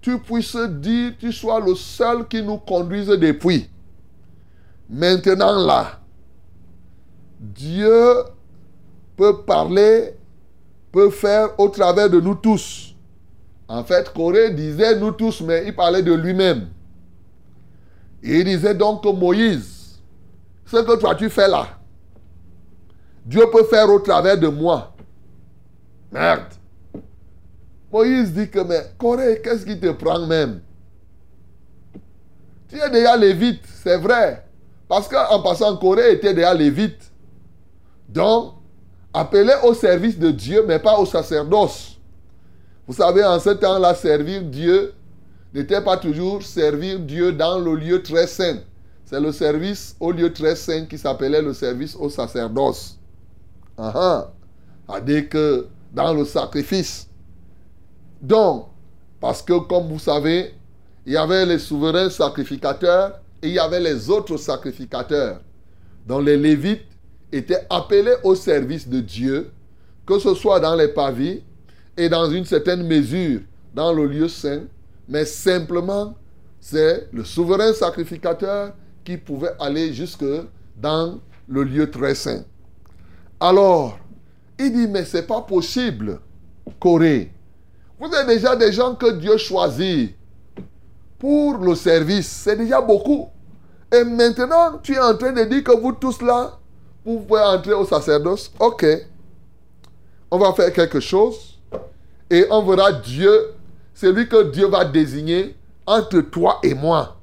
[0.00, 3.70] tu puisses dire, tu sois le seul qui nous conduise depuis.
[4.88, 6.00] Maintenant là,
[7.38, 8.14] Dieu
[9.16, 10.16] peut parler,
[10.92, 12.94] peut faire au travers de nous tous.
[13.68, 16.68] En fait, Corée disait nous tous, mais il parlait de lui-même.
[18.22, 20.00] Il disait donc que Moïse,
[20.66, 21.78] ce que toi tu fais là,
[23.24, 24.94] Dieu peut faire au travers de moi.
[26.10, 26.54] Merde.
[27.92, 30.60] Moïse dit que, mais Corée, qu'est-ce qui te prend même?
[32.68, 34.44] Tu es déjà lévite, c'est vrai.
[34.88, 37.10] Parce qu'en passant, Corée était déjà lévite.
[38.08, 38.54] Donc,
[39.12, 41.98] appelé au service de Dieu, mais pas au sacerdoce.
[42.86, 44.92] Vous savez, en ce temps-là, servir Dieu
[45.54, 48.58] n'était pas toujours servir Dieu dans le lieu très saint.
[49.04, 52.98] C'est le service au lieu très saint qui s'appelait le service au sacerdoce.
[53.76, 54.32] Ah ah.
[54.88, 57.08] C'est-à-dire que dans le sacrifice.
[58.20, 58.66] Donc,
[59.20, 60.54] parce que comme vous savez,
[61.06, 65.40] il y avait les souverains sacrificateurs et il y avait les autres sacrificateurs.
[66.06, 66.86] Donc les Lévites
[67.32, 69.50] étaient appelés au service de Dieu,
[70.06, 71.42] que ce soit dans les pavis
[71.96, 73.40] et dans une certaine mesure
[73.74, 74.62] dans le lieu saint,
[75.08, 76.14] mais simplement
[76.60, 78.72] c'est le souverain sacrificateur
[79.04, 80.24] qui pouvait aller jusque
[80.76, 81.18] dans
[81.48, 82.44] le lieu très saint.
[83.40, 83.98] Alors,
[84.58, 86.20] il dit, mais ce n'est pas possible,
[86.78, 87.32] Corée.
[87.98, 90.14] Vous êtes déjà des gens que Dieu choisit
[91.18, 92.28] pour le service.
[92.28, 93.28] C'est déjà beaucoup.
[93.92, 96.59] Et maintenant, tu es en train de dire que vous tous là,
[97.04, 98.52] vous pouvez entrer au sacerdoce.
[98.58, 98.86] Ok.
[100.30, 101.58] On va faire quelque chose.
[102.30, 103.54] Et on verra Dieu,
[103.94, 107.16] celui que Dieu va désigner entre toi et moi.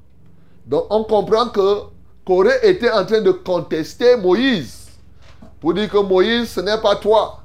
[0.66, 1.82] Donc on comprend que
[2.26, 4.90] Corée était en train de contester Moïse.
[5.62, 7.42] Pour dire que Moïse, ce n'est pas toi.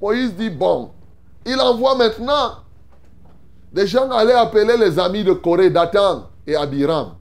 [0.00, 0.90] Moïse dit, bon,
[1.46, 2.56] il envoie maintenant
[3.72, 7.14] des gens aller appeler les amis de Corée, Dathan et Abiram.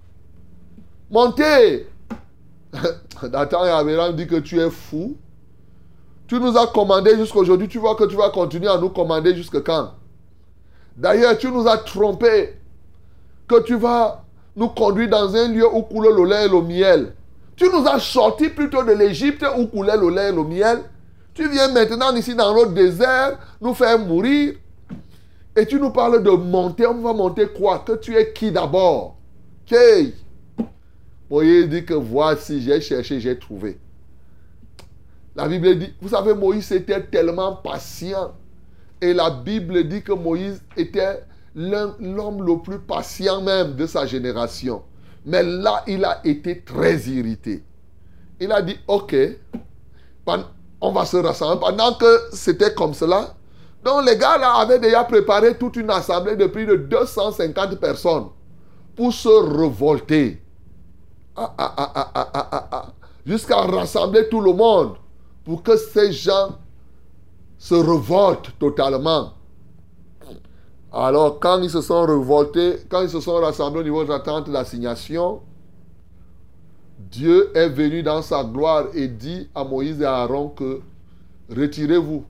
[1.09, 1.87] Montez
[3.23, 5.17] Dathan et Abiram dit que tu es fou.
[6.27, 9.59] Tu nous as commandé jusqu'aujourd'hui, tu vois que tu vas continuer à nous commander jusqu'à
[9.59, 9.91] quand?
[10.95, 12.57] D'ailleurs, tu nous as trompé
[13.47, 14.23] que tu vas
[14.55, 17.13] nous conduire dans un lieu où coule le lait et le miel.
[17.55, 20.83] Tu nous as sortis plutôt de l'Égypte où coulait le lait et le miel.
[21.33, 24.55] Tu viens maintenant ici dans notre désert nous faire mourir.
[25.55, 26.87] Et tu nous parles de monter.
[26.87, 27.79] On va monter quoi?
[27.79, 29.17] Que tu es qui d'abord?
[29.65, 29.75] Qui
[31.31, 33.79] Moïse dit que voici, j'ai cherché, j'ai trouvé.
[35.33, 38.33] La Bible dit, vous savez, Moïse était tellement patient.
[38.99, 41.23] Et la Bible dit que Moïse était
[41.55, 44.83] l'homme le plus patient même de sa génération.
[45.25, 47.63] Mais là, il a été très irrité.
[48.41, 49.15] Il a dit, ok,
[50.81, 51.61] on va se rassembler.
[51.61, 53.35] Pendant que c'était comme cela,
[53.85, 58.27] donc les gars là avaient déjà préparé toute une assemblée de plus de 250 personnes
[58.97, 60.40] pour se révolter.
[61.35, 62.93] Ah, ah, ah.
[63.25, 64.95] Jusqu'à rassembler tout le monde
[65.43, 66.57] pour que ces gens
[67.57, 69.33] se révoltent totalement.
[70.91, 74.19] Alors, quand ils se sont révoltés, quand ils se sont rassemblés au niveau de la
[74.19, 74.49] tente
[77.09, 80.81] Dieu est venu dans sa gloire et dit à Moïse et à Aaron que
[81.49, 82.25] retirez-vous.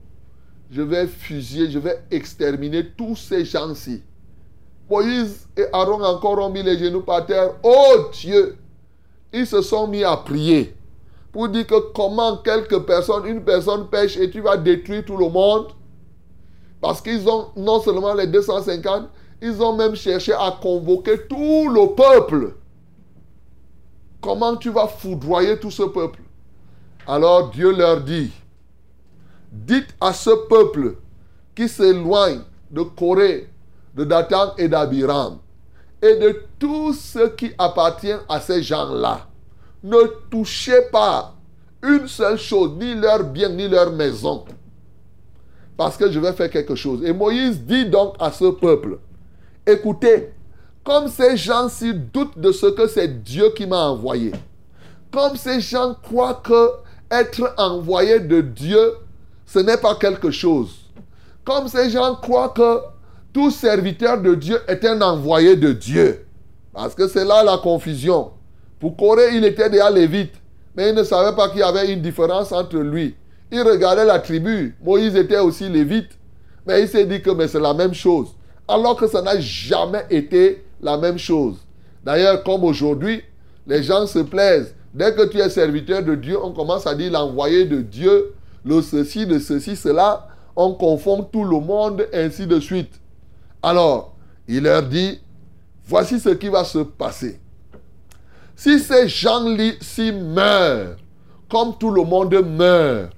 [0.70, 4.02] Je vais fusiller, je vais exterminer tous ces gens-ci.
[4.90, 7.52] Moïse et Aaron encore ont mis les genoux par terre.
[7.62, 8.56] Oh Dieu
[9.32, 10.76] Ils se sont mis à prier
[11.32, 15.28] pour dire que comment quelques personnes, une personne pêche et tu vas détruire tout le
[15.28, 15.68] monde.
[16.80, 19.08] Parce qu'ils ont non seulement les 250,
[19.40, 22.54] ils ont même cherché à convoquer tout le peuple.
[24.20, 26.20] Comment tu vas foudroyer tout ce peuple?
[27.06, 28.30] Alors Dieu leur dit,
[29.50, 30.96] dites à ce peuple
[31.54, 33.48] qui s'éloigne de Corée,
[33.94, 35.38] de Dathan et d'Abiram,
[36.02, 39.28] et de tout ce qui appartient à ces gens-là,
[39.84, 41.34] ne touchez pas
[41.82, 44.44] une seule chose, ni leur bien, ni leur maison.
[45.76, 47.02] Parce que je vais faire quelque chose.
[47.04, 48.98] Et Moïse dit donc à ce peuple,
[49.66, 50.32] écoutez,
[50.84, 54.32] comme ces gens-ci doutent de ce que c'est Dieu qui m'a envoyé,
[55.12, 56.70] comme ces gens croient que
[57.10, 58.94] être envoyé de Dieu,
[59.46, 60.90] ce n'est pas quelque chose.
[61.44, 62.80] Comme ces gens croient que
[63.32, 66.26] tout serviteur de Dieu est un envoyé de Dieu.
[66.72, 68.30] Parce que c'est là la confusion.
[68.78, 70.34] Pour Corée, il était déjà lévite,
[70.76, 73.14] mais il ne savait pas qu'il y avait une différence entre lui.
[73.50, 74.76] Il regardait la tribu.
[74.82, 76.18] Moïse était aussi lévite,
[76.66, 78.34] mais il s'est dit que c'est la même chose.
[78.66, 81.56] Alors que ça n'a jamais été la même chose.
[82.04, 83.22] D'ailleurs, comme aujourd'hui,
[83.66, 84.74] les gens se plaisent.
[84.94, 88.82] Dès que tu es serviteur de Dieu, on commence à dire l'envoyé de Dieu, le
[88.82, 90.28] ceci, le ceci, cela.
[90.56, 93.01] On confond tout le monde, ainsi de suite.
[93.62, 94.16] Alors,
[94.48, 95.20] il leur dit,
[95.86, 97.40] voici ce qui va se passer.
[98.56, 100.96] Si ces gens-ci meurent,
[101.48, 103.12] comme tout le monde meurt,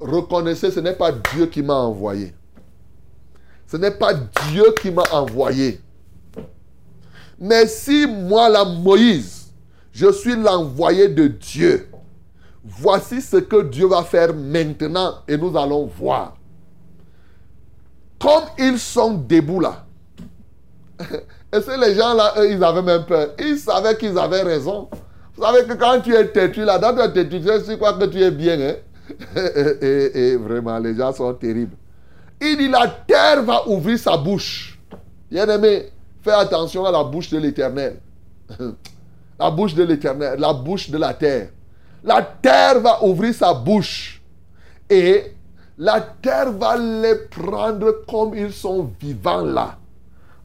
[0.00, 2.34] reconnaissez, ce n'est pas Dieu qui m'a envoyé.
[3.66, 5.80] Ce n'est pas Dieu qui m'a envoyé.
[7.38, 9.52] Mais si moi, la Moïse,
[9.92, 11.88] je suis l'envoyé de Dieu,
[12.64, 16.36] voici ce que Dieu va faire maintenant et nous allons voir.
[18.24, 19.84] Comme ils sont debout là,
[21.52, 23.34] et c'est les gens là, eux, ils avaient même peur.
[23.38, 24.88] Ils savaient qu'ils avaient raison.
[25.36, 28.22] Vous savez que quand tu es têtu là, dans ta têtu, tu crois que tu
[28.22, 28.58] es bien.
[28.58, 28.74] Hein?
[29.82, 31.76] et, et vraiment, les gens sont terribles.
[32.40, 34.78] Il dit la terre va ouvrir sa bouche.
[35.30, 35.90] Bien aimé,
[36.22, 38.00] fais attention à la bouche de l'éternel.
[39.36, 41.48] La bouche de l'éternel, la bouche de la terre.
[42.04, 44.22] La terre va ouvrir sa bouche.
[44.88, 45.33] Et
[45.76, 49.76] la terre va les prendre comme ils sont vivants là.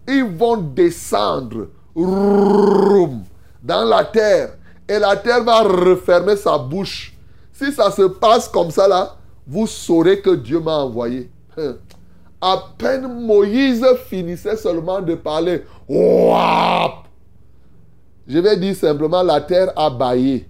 [0.08, 4.56] Ils vont descendre dans la terre.
[4.88, 7.14] Et la terre va refermer sa bouche.
[7.54, 9.16] Si ça se passe comme ça là,
[9.46, 11.30] vous saurez que Dieu m'a envoyé.
[12.42, 15.64] À peine Moïse finissait seulement de parler,
[18.28, 20.48] je vais dire simplement la terre a baillé.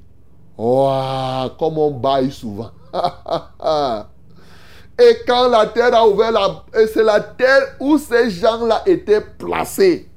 [0.55, 2.71] Comme on baille souvent.
[4.99, 10.09] Et quand la terre a ouvert c'est la terre où ces gens-là étaient placés.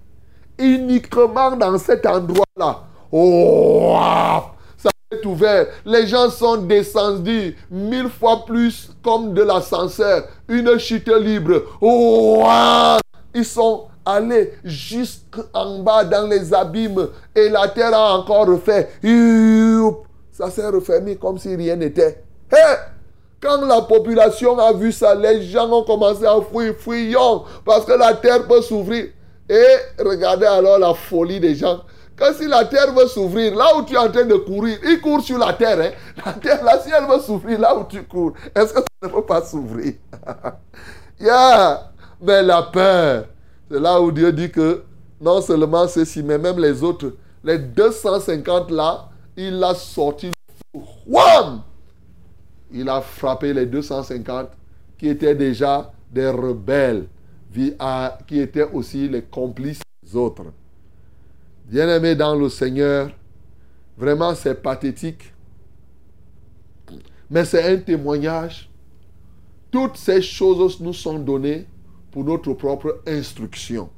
[0.59, 2.80] Uniquement dans cet endroit-là.
[3.12, 5.66] Wouah ça est ouvert.
[5.85, 10.24] Les gens sont descendus mille fois plus comme de l'ascenseur.
[10.49, 11.62] Une chute libre.
[11.80, 12.99] Wouah
[13.35, 17.09] Ils sont allés jusqu'en bas dans les abîmes.
[17.37, 18.89] Et la terre a encore refait.
[20.33, 22.24] Ça s'est refermé comme si rien n'était.
[22.53, 23.02] Hé
[23.43, 27.93] quand la population a vu ça, les gens ont commencé à fuir, fuyons, parce que
[27.93, 29.07] la terre peut s'ouvrir.
[29.49, 29.64] Et
[29.99, 31.80] regardez alors la folie des gens.
[32.16, 35.01] Quand si la terre veut s'ouvrir, là où tu es en train de courir, il
[35.01, 35.78] court sur la terre.
[35.80, 35.90] Hein.
[36.24, 39.09] La terre, là, si elle veut s'ouvrir, là où tu cours, est-ce que ça ne
[39.09, 39.95] peut pas s'ouvrir?
[41.20, 41.93] Yeah.
[42.20, 43.26] Mais la peur,
[43.70, 44.82] c'est là où Dieu dit que
[45.20, 47.12] non seulement ceci, mais même les autres,
[47.45, 50.32] les 250 là, il a sorti!
[52.73, 54.49] Il a frappé les 250
[54.99, 57.07] qui étaient déjà des rebelles,
[58.27, 60.45] qui étaient aussi les complices des autres.
[61.66, 63.11] Bien-aimés dans le Seigneur,
[63.97, 65.33] vraiment c'est pathétique,
[67.31, 68.70] mais c'est un témoignage.
[69.70, 71.66] Toutes ces choses nous sont données
[72.11, 73.89] pour notre propre instruction.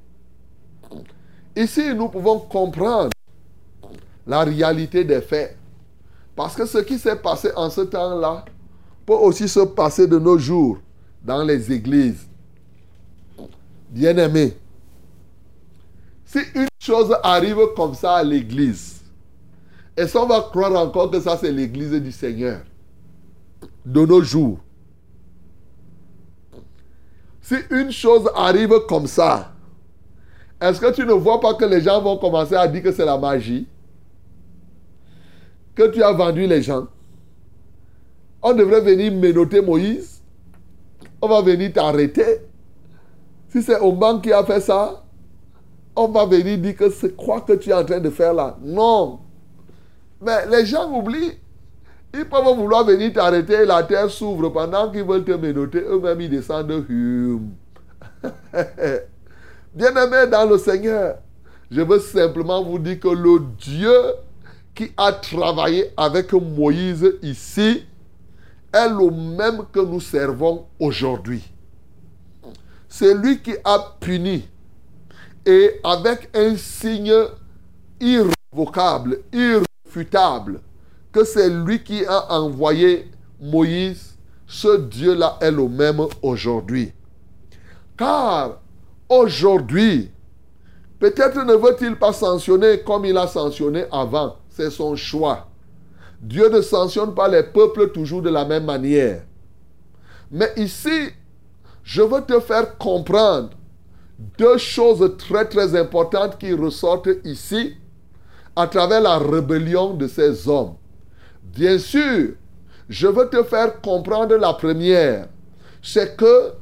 [1.56, 3.10] Ici, nous pouvons comprendre
[4.26, 5.56] la réalité des faits.
[6.36, 8.44] Parce que ce qui s'est passé en ce temps-là,
[9.06, 10.78] peut aussi se passer de nos jours
[11.22, 12.26] dans les églises.
[13.90, 14.56] Bien-aimés,
[16.24, 19.02] si une chose arrive comme ça à l'église,
[19.96, 22.60] est-ce qu'on va croire encore que ça c'est l'église du Seigneur
[23.84, 24.58] de nos jours?
[27.40, 29.52] Si une chose arrive comme ça,
[30.60, 33.04] est-ce que tu ne vois pas que les gens vont commencer à dire que c'est
[33.04, 33.68] la magie?
[35.74, 36.86] Que tu as vendu les gens?
[38.46, 40.20] On devrait venir menotter Moïse
[41.22, 42.42] On va venir t'arrêter.
[43.48, 45.02] Si c'est Oman qui a fait ça,
[45.96, 48.58] on va venir dire que c'est quoi que tu es en train de faire là.
[48.60, 49.20] Non.
[50.20, 51.38] Mais les gens oublient.
[52.12, 55.80] Ils peuvent vouloir venir t'arrêter et la terre s'ouvre pendant qu'ils veulent te menotter.
[55.80, 56.84] Eux-mêmes, ils descendent.
[59.74, 61.16] Bien-aimés dans le Seigneur,
[61.70, 63.96] je veux simplement vous dire que le Dieu
[64.74, 67.84] qui a travaillé avec Moïse ici
[68.74, 71.42] est le même que nous servons aujourd'hui.
[72.88, 74.48] C'est lui qui a puni
[75.46, 77.14] et avec un signe
[78.00, 80.60] irrévocable, irréfutable,
[81.12, 83.10] que c'est lui qui a envoyé
[83.40, 84.16] Moïse,
[84.46, 86.92] ce Dieu-là est le même aujourd'hui.
[87.96, 88.60] Car
[89.08, 90.10] aujourd'hui,
[90.98, 95.48] peut-être ne veut-il pas sanctionner comme il a sanctionné avant, c'est son choix.
[96.24, 99.24] Dieu ne sanctionne pas les peuples toujours de la même manière.
[100.30, 101.10] Mais ici,
[101.82, 103.50] je veux te faire comprendre
[104.38, 107.76] deux choses très très importantes qui ressortent ici
[108.56, 110.76] à travers la rébellion de ces hommes.
[111.42, 112.30] Bien sûr,
[112.88, 115.28] je veux te faire comprendre la première,
[115.82, 116.52] c'est que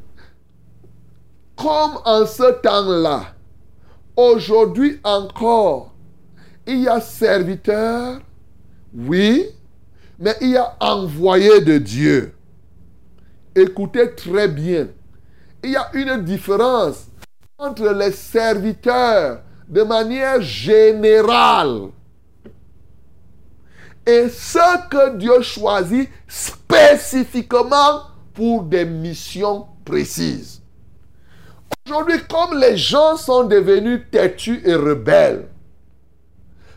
[1.54, 3.26] comme en ce temps-là,
[4.16, 5.94] aujourd'hui encore,
[6.66, 8.18] il y a serviteurs,
[8.94, 9.48] oui,
[10.18, 12.34] mais il y a envoyés de Dieu.
[13.54, 14.88] Écoutez très bien,
[15.62, 17.06] il y a une différence
[17.58, 21.88] entre les serviteurs de manière générale
[24.06, 24.58] et ceux
[24.90, 28.02] que Dieu choisit spécifiquement
[28.34, 30.60] pour des missions précises.
[31.86, 35.48] Aujourd'hui, comme les gens sont devenus têtus et rebelles,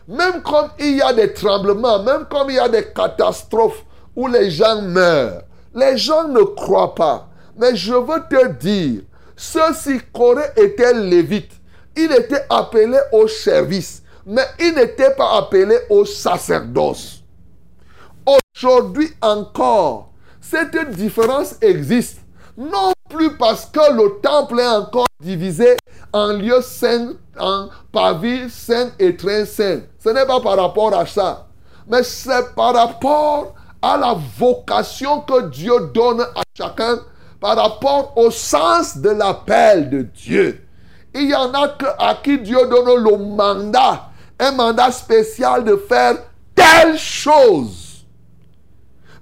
[0.08, 3.84] même comme il y a des tremblements, même comme il y a des catastrophes
[4.14, 5.42] où les gens meurent,
[5.74, 7.28] les gens ne croient pas.
[7.58, 9.02] Mais je veux te dire,
[9.36, 11.52] ceux-ci Corée était lévite.
[11.96, 17.22] Il était appelé au service, mais il n'était pas appelé au sacerdoce.
[18.26, 22.18] Aujourd'hui encore, cette différence existe.
[22.56, 25.76] Non plus parce que le temple est encore divisé
[26.12, 29.80] en lieux saints, en pavillons saints et très saints.
[30.02, 31.46] Ce n'est pas par rapport à ça.
[31.88, 36.98] Mais c'est par rapport à la vocation que Dieu donne à chacun
[37.40, 40.66] par rapport au sens de l'appel de Dieu.
[41.14, 45.76] Il y en a que, à qui Dieu donne le mandat, un mandat spécial de
[45.76, 46.16] faire
[46.54, 48.04] telle chose.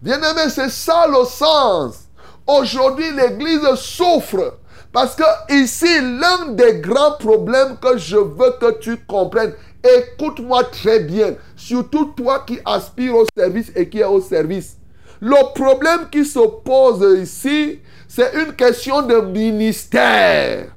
[0.01, 2.05] Bien aimé, c'est ça le sens.
[2.47, 4.59] Aujourd'hui, l'Église souffre
[4.95, 11.01] parce que ici, l'un des grands problèmes que je veux que tu comprennes, écoute-moi très
[11.01, 14.77] bien, surtout toi qui aspires au service et qui est au service.
[15.21, 20.69] Le problème qui se pose ici, c'est une question de ministère.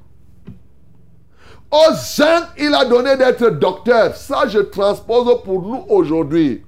[1.70, 4.16] Aux uns, il a donné d'être docteur.
[4.16, 6.64] Ça, je transpose pour nous aujourd'hui.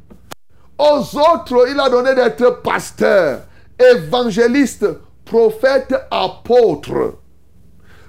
[0.79, 3.41] Aux autres, il a donné d'être pasteur,
[3.77, 4.87] évangéliste,
[5.25, 7.20] prophète, apôtre.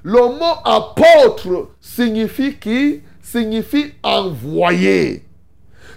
[0.03, 3.01] Le mot apôtre signifie qui?
[3.21, 5.25] Signifie envoyé.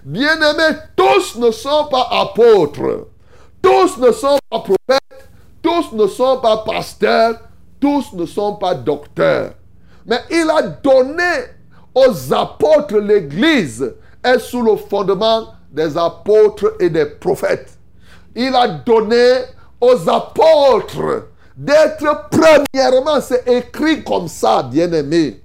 [0.04, 3.08] Bien-aimés, tous ne sont pas apôtres.
[3.62, 5.30] Tous ne sont pas prophètes.
[5.62, 7.40] Tous ne sont pas pasteurs.
[7.80, 9.52] Tous ne sont pas docteurs.
[10.06, 11.46] Mais il a donné
[11.94, 17.78] aux apôtres l'Église est sous le fondement des apôtres et des prophètes.
[18.36, 19.44] Il a donné
[19.80, 25.42] aux apôtres d'être premièrement, c'est écrit comme ça, bien-aimé.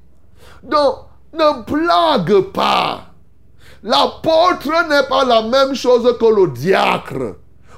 [0.64, 0.96] Donc,
[1.34, 3.06] ne blague pas.
[3.84, 7.36] L'apôtre n'est pas la même chose que le diacre.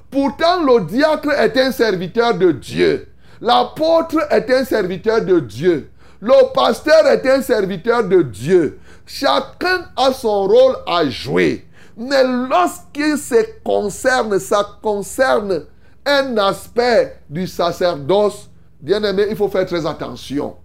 [0.10, 3.08] Pourtant, le diacre est un serviteur de Dieu.
[3.40, 5.92] L'apôtre est un serviteur de Dieu.
[6.20, 8.80] Le pasteur est un serviteur de Dieu.
[9.06, 11.68] Chacun a son rôle à jouer.
[11.98, 15.66] Mais lorsqu'il se concerne, ça concerne
[16.06, 18.50] un aspect du sacerdoce,
[18.80, 20.56] bien aimé, il faut faire très attention.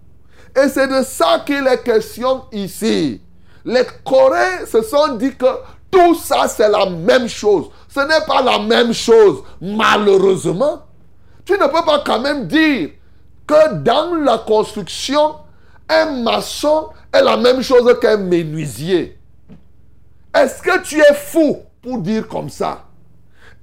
[0.55, 3.21] Et c'est de ça qu'il est question ici.
[3.63, 5.45] Les Coréens se sont dit que
[5.91, 7.69] tout ça, c'est la même chose.
[7.87, 10.83] Ce n'est pas la même chose, malheureusement.
[11.45, 12.89] tu ne peux pas quand même dire
[13.45, 15.35] que dans la construction,
[15.89, 19.17] un maçon est la même chose qu'un menuisier.
[20.35, 22.85] Est-ce que tu es fou pour dire comme ça?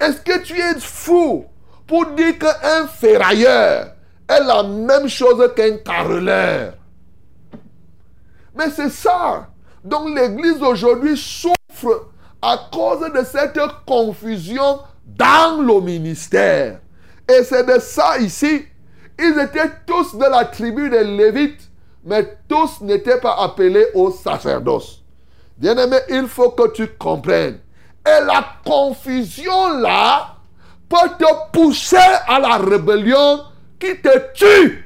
[0.01, 1.45] Est-ce que tu es fou
[1.87, 3.95] pour dire qu'un ferrailleur
[4.29, 6.75] est la même chose qu'un carreleur
[8.55, 9.49] Mais c'est ça.
[9.83, 12.09] Donc l'Église aujourd'hui souffre
[12.41, 16.81] à cause de cette confusion dans le ministère.
[17.29, 18.67] Et c'est de ça ici.
[19.19, 21.71] Ils étaient tous de la tribu des Lévites,
[22.05, 25.03] mais tous n'étaient pas appelés au sacerdoce.
[25.57, 27.61] Bien-aimé, il faut que tu comprennes.
[28.07, 30.34] Et la confusion là
[30.89, 33.45] peut te pousser à la rébellion
[33.79, 34.85] qui te tue.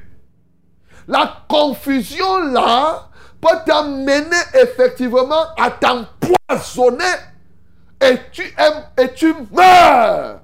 [1.07, 3.09] La confusion là
[3.41, 4.25] peut t'amener
[4.55, 7.05] effectivement à t'empoisonner
[8.01, 10.41] et tu aimes et tu meurs.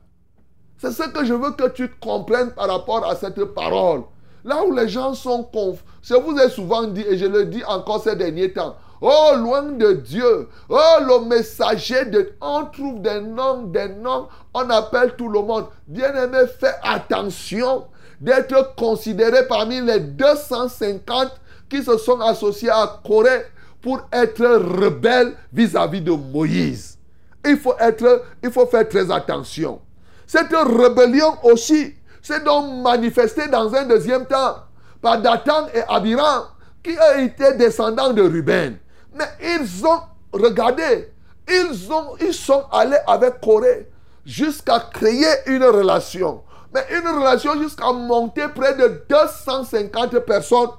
[0.78, 4.02] C'est ce que je veux que tu comprennes par rapport à cette parole.
[4.44, 5.82] Là où les gens sont confus.
[6.02, 8.76] Je vous ai souvent dit, et je le dis encore ces derniers temps,
[9.06, 10.48] Oh, loin de Dieu.
[10.70, 12.32] Oh, le messager de...
[12.40, 14.28] On trouve des noms, des noms.
[14.54, 15.66] On appelle tout le monde.
[15.86, 17.84] Bien-aimé, fais attention
[18.18, 21.38] d'être considéré parmi les 250
[21.68, 23.44] qui se sont associés à Corée
[23.82, 26.96] pour être rebelles vis-à-vis de Moïse.
[27.44, 29.82] Il faut, être, il faut faire très attention.
[30.26, 31.92] Cette rébellion aussi
[32.22, 34.64] s'est donc manifestée dans un deuxième temps
[35.02, 36.44] par Dathan et Abiram
[36.82, 38.78] qui ont été descendants de Ruben.
[39.14, 40.00] Mais ils ont
[40.32, 41.12] regardé,
[41.48, 43.88] ils, ont, ils sont allés avec Corée
[44.24, 46.42] jusqu'à créer une relation.
[46.74, 50.70] Mais une relation jusqu'à monter près de 250 personnes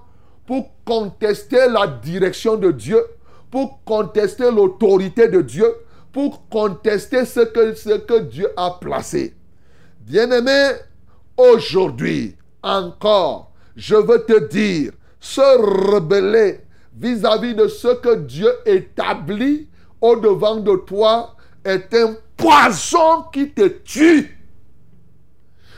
[0.45, 3.01] pour contester la direction de Dieu,
[3.49, 5.73] pour contester l'autorité de Dieu,
[6.11, 9.35] pour contester ce que, ce que Dieu a placé.
[10.01, 10.71] Bien-aimé,
[11.37, 16.64] aujourd'hui encore, je veux te dire, se rebeller
[16.97, 19.69] vis-à-vis de ce que Dieu établit
[20.01, 24.31] au-devant de toi est un poison qui te tue.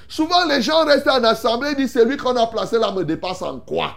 [0.08, 3.42] Souvent, les gens restent en assemblée et disent, celui qu'on a placé là me dépasse
[3.42, 3.96] en quoi?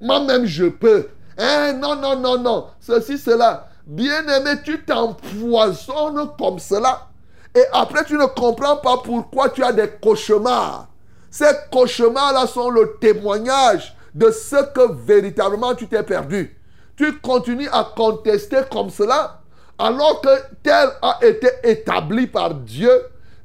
[0.00, 1.08] Moi-même, je peux.
[1.38, 1.74] Hein?
[1.74, 2.66] Non, non, non, non.
[2.80, 3.68] Ceci, cela.
[3.86, 7.08] Bien-aimé, tu t'empoisonnes comme cela.
[7.54, 10.88] Et après, tu ne comprends pas pourquoi tu as des cauchemars.
[11.30, 16.58] Ces cauchemars-là sont le témoignage de ce que véritablement tu t'es perdu.
[16.96, 19.40] Tu continues à contester comme cela,
[19.78, 20.28] alors que
[20.62, 22.92] tel a été établi par Dieu.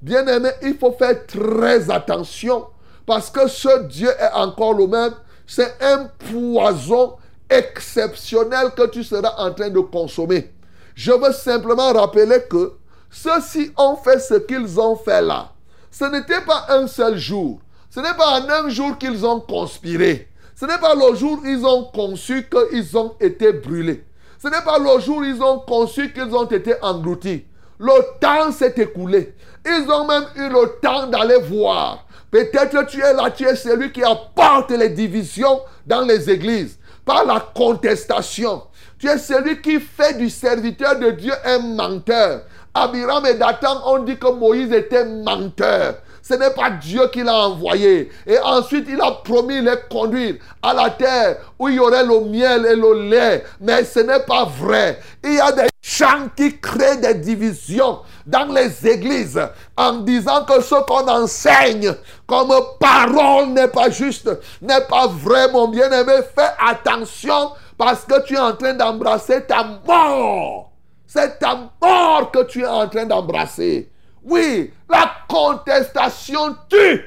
[0.01, 2.67] Bien-aimé, il faut faire très attention
[3.05, 5.13] parce que ce Dieu est encore le même.
[5.47, 7.15] C'est un poison
[7.49, 10.53] exceptionnel que tu seras en train de consommer.
[10.93, 12.73] Je veux simplement rappeler que
[13.09, 15.51] ceux-ci ont fait ce qu'ils ont fait là.
[15.89, 17.59] Ce n'était pas un seul jour.
[17.89, 20.29] Ce n'est pas en un jour qu'ils ont conspiré.
[20.59, 24.03] Ce n'est pas le jour où ils ont conçu qu'ils ont été brûlés.
[24.41, 27.45] Ce n'est pas le jour où ils ont conçu qu'ils ont été engloutis.
[27.77, 29.35] Le temps s'est écoulé.
[29.63, 32.07] Ils ont même eu le temps d'aller voir.
[32.31, 37.23] Peut-être tu es là, tu es celui qui apporte les divisions dans les églises par
[37.23, 38.63] la contestation.
[38.97, 42.41] Tu es celui qui fait du serviteur de Dieu un menteur.
[42.73, 45.99] Abiram et Dathan ont dit que Moïse était menteur.
[46.27, 48.11] Ce n'est pas Dieu qui l'a envoyé.
[48.25, 52.19] Et ensuite, il a promis les conduire à la terre où il y aurait le
[52.19, 53.45] miel et le lait.
[53.61, 54.99] Mais ce n'est pas vrai.
[55.23, 59.39] Il y a des chants qui créent des divisions dans les églises
[59.77, 61.93] en disant que ce qu'on enseigne
[62.25, 64.29] comme parole n'est pas juste,
[64.61, 66.19] n'est pas vrai, mon bien-aimé.
[66.35, 70.71] Fais attention parce que tu es en train d'embrasser ta mort.
[71.05, 73.89] C'est ta mort que tu es en train d'embrasser.
[74.29, 77.01] Oui, la contestation tue.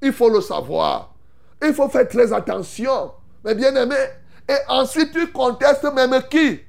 [0.00, 1.12] Il faut le savoir.
[1.60, 3.12] Il faut faire très attention.
[3.44, 3.96] Mais bien aimé,
[4.48, 6.60] et ensuite tu contestes même qui?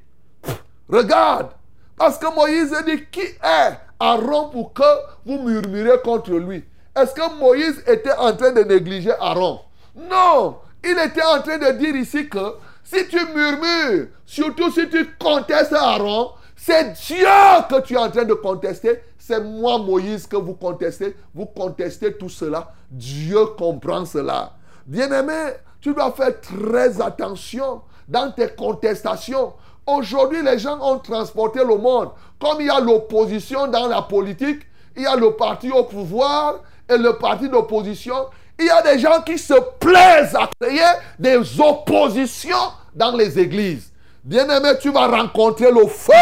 [0.90, 1.52] Regarde.
[1.96, 4.84] Parce que Moïse dit qui est Aaron pour que
[5.26, 6.64] vous murmurez contre lui?
[6.96, 9.60] Est-ce que Moïse était en train de négliger Aaron
[9.96, 10.58] Non.
[10.84, 15.74] Il était en train de dire ici que si tu murmures, surtout si tu contestes
[15.74, 17.28] Aaron, c'est Dieu
[17.70, 19.04] que tu es en train de contester.
[19.30, 21.16] C'est moi, Moïse, que vous contestez.
[21.36, 22.74] Vous contestez tout cela.
[22.90, 24.54] Dieu comprend cela.
[24.88, 29.54] Bien-aimé, tu dois faire très attention dans tes contestations.
[29.86, 32.10] Aujourd'hui, les gens ont transporté le monde.
[32.42, 34.62] Comme il y a l'opposition dans la politique,
[34.98, 38.16] il y a le parti au pouvoir et le parti d'opposition.
[38.58, 40.82] Il y a des gens qui se plaisent à créer
[41.20, 43.92] des oppositions dans les églises.
[44.24, 46.14] Bien-aimé, tu vas rencontrer le feu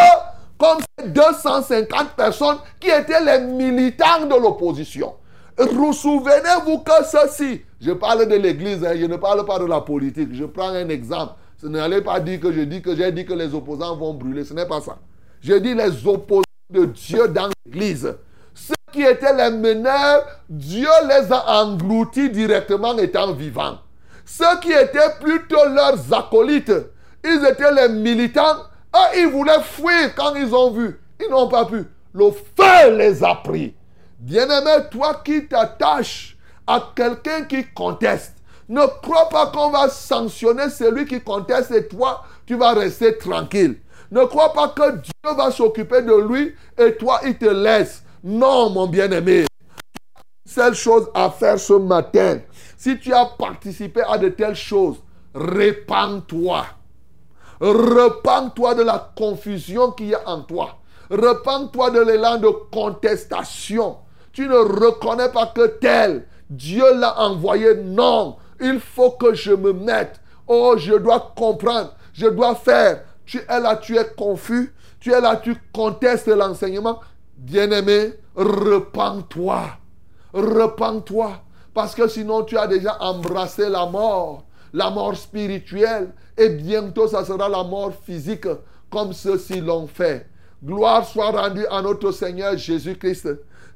[0.57, 5.13] comme ces 250 personnes qui étaient les militants de l'opposition.
[5.57, 10.29] Souvenez-vous que ceci, je parle de l'église, hein, je ne parle pas de la politique.
[10.33, 11.33] Je prends un exemple.
[11.59, 14.45] Ce n'allez pas dire que je dis que j'ai dit que les opposants vont brûler.
[14.45, 14.97] Ce n'est pas ça.
[15.41, 18.15] Je dis les opposants de Dieu dans l'église.
[18.53, 23.79] Ceux qui étaient les meneurs, Dieu les a engloutis directement étant vivants.
[24.25, 26.73] Ceux qui étaient plutôt leurs acolytes,
[27.23, 28.57] ils étaient les militants.
[28.99, 30.99] Ah, ils voulaient fuir quand ils ont vu.
[31.19, 31.85] Ils n'ont pas pu.
[32.13, 33.75] Le feu les a pris.
[34.17, 36.35] Bien-aimé, toi qui t'attaches
[36.65, 38.33] à quelqu'un qui conteste,
[38.67, 43.77] ne crois pas qu'on va sanctionner celui qui conteste et toi, tu vas rester tranquille.
[44.09, 48.03] Ne crois pas que Dieu va s'occuper de lui et toi, il te laisse.
[48.23, 49.45] Non, mon bien-aimé.
[50.45, 52.39] Seule chose à faire ce matin,
[52.77, 54.97] si tu as participé à de telles choses,
[55.35, 56.65] répands-toi.
[57.59, 60.77] Repends-toi de la confusion qu'il y a en toi.
[61.09, 63.97] Repends-toi de l'élan de contestation.
[64.31, 67.75] Tu ne reconnais pas que tel, Dieu l'a envoyé.
[67.75, 70.19] Non, il faut que je me mette.
[70.47, 71.93] Oh, je dois comprendre.
[72.13, 73.03] Je dois faire.
[73.25, 74.73] Tu es là, tu es confus.
[74.99, 76.99] Tu es là, tu contestes l'enseignement.
[77.37, 79.61] Bien-aimé, repends-toi.
[80.33, 81.31] Repends-toi.
[81.73, 84.45] Parce que sinon, tu as déjà embrassé la mort.
[84.73, 86.13] La mort spirituelle.
[86.37, 88.47] Et bientôt, ça sera la mort physique,
[88.89, 90.27] comme ceux-ci l'ont fait.
[90.63, 93.29] Gloire soit rendue à notre Seigneur Jésus-Christ,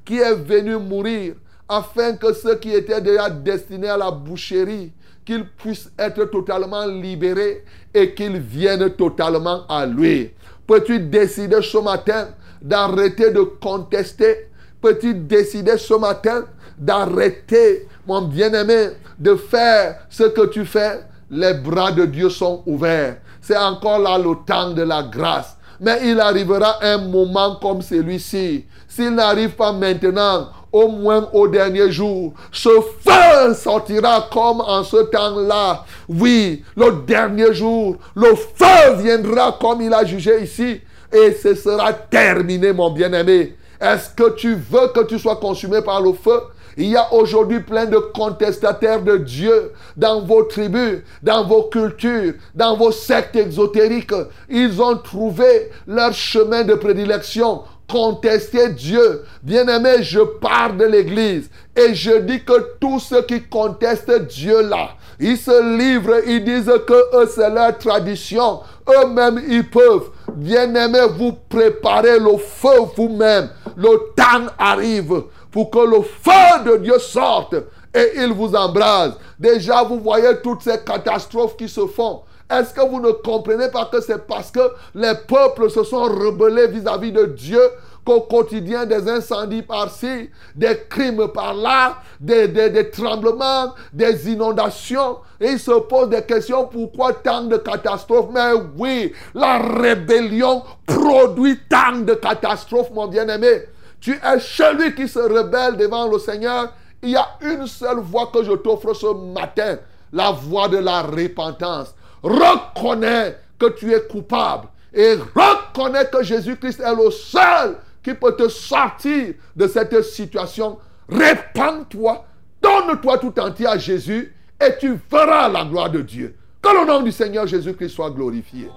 [0.04, 1.34] qui est venu mourir
[1.68, 4.92] afin que ceux qui étaient déjà destinés à la boucherie,
[5.24, 10.30] qu'ils puissent être totalement libérés et qu'ils viennent totalement à lui.
[10.66, 12.28] Peux-tu décider ce matin
[12.60, 14.48] d'arrêter de contester?
[14.80, 16.44] Peux-tu décider ce matin
[16.76, 18.88] d'arrêter, mon bien-aimé,
[19.18, 21.00] de faire ce que tu fais?
[21.34, 23.16] Les bras de Dieu sont ouverts.
[23.40, 25.56] C'est encore là le temps de la grâce.
[25.80, 28.66] Mais il arrivera un moment comme celui-ci.
[28.86, 34.98] S'il n'arrive pas maintenant, au moins au dernier jour, ce feu sortira comme en ce
[35.04, 35.86] temps-là.
[36.06, 40.82] Oui, le dernier jour, le feu viendra comme il a jugé ici.
[41.10, 43.56] Et ce sera terminé, mon bien-aimé.
[43.80, 46.40] Est-ce que tu veux que tu sois consumé par le feu?
[46.76, 52.34] Il y a aujourd'hui plein de contestataires de Dieu dans vos tribus, dans vos cultures,
[52.54, 54.14] dans vos sectes exotériques.
[54.48, 57.62] Ils ont trouvé leur chemin de prédilection
[57.92, 59.22] contester Dieu.
[59.42, 64.90] Bien-aimé, je pars de l'Église et je dis que tous ceux qui contestent Dieu là,
[65.20, 68.60] ils se livrent, ils disent que eux c'est leur tradition.
[68.88, 70.10] Eux-mêmes, ils peuvent.
[70.34, 73.50] Bien-aimé, vous préparez le feu vous-même.
[73.76, 75.22] Le temps arrive
[75.52, 77.54] pour que le feu de Dieu sorte
[77.94, 79.16] et il vous embrase.
[79.38, 82.22] Déjà, vous voyez toutes ces catastrophes qui se font.
[82.50, 84.60] Est-ce que vous ne comprenez pas que c'est parce que
[84.94, 87.60] les peuples se sont rebellés vis-à-vis de Dieu
[88.04, 95.18] qu'au quotidien des incendies par-ci, des crimes par-là, des, tremblements, des inondations?
[95.40, 98.30] Et ils se posent des questions, pourquoi tant de catastrophes?
[98.32, 103.62] Mais oui, la rébellion produit tant de catastrophes, mon bien-aimé.
[104.02, 106.72] Tu es celui qui se rebelle devant le Seigneur.
[107.02, 109.78] Il y a une seule voix que je t'offre ce matin,
[110.12, 111.94] la voix de la repentance.
[112.20, 118.48] Reconnais que tu es coupable et reconnais que Jésus-Christ est le seul qui peut te
[118.48, 120.78] sortir de cette situation.
[121.08, 122.24] Répands-toi,
[122.60, 126.34] donne-toi tout entier à Jésus et tu verras la gloire de Dieu.
[126.60, 128.68] Que le nom du Seigneur Jésus-Christ soit glorifié.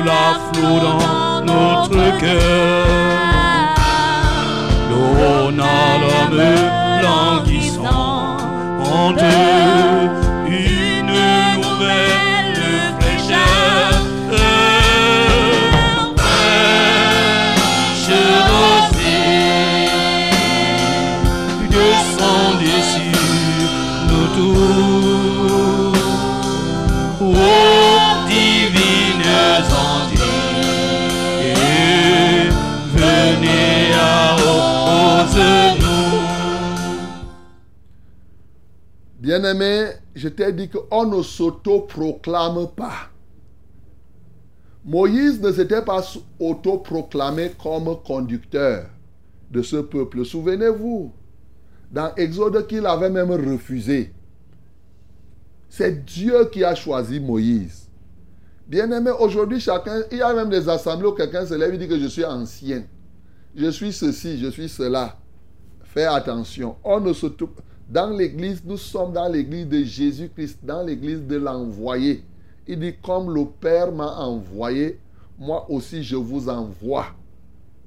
[0.00, 2.86] Coule à flot dans notre cœur.
[4.90, 6.42] L'eau l'homme
[7.02, 8.36] languissant
[8.84, 9.12] en
[39.30, 43.10] Bien-aimé, je t'ai dit qu'on ne s'auto-proclame pas.
[44.84, 46.02] Moïse ne s'était pas
[46.40, 48.86] auto-proclamé comme conducteur
[49.48, 50.24] de ce peuple.
[50.24, 51.12] Souvenez-vous,
[51.92, 54.12] dans Exode qu'il avait même refusé.
[55.68, 57.88] C'est Dieu qui a choisi Moïse.
[58.66, 61.86] Bien-aimé, aujourd'hui, chacun, il y a même des assemblées où quelqu'un se lève et dit
[61.86, 62.82] que je suis ancien.
[63.54, 65.16] Je suis ceci, je suis cela.
[65.84, 66.74] Fais attention.
[66.82, 67.26] On ne se
[67.90, 72.22] Dans l'église, nous sommes dans l'église de Jésus-Christ, dans l'église de l'envoyé.
[72.68, 75.00] Il dit, comme le Père m'a envoyé,
[75.36, 77.06] moi aussi je vous envoie.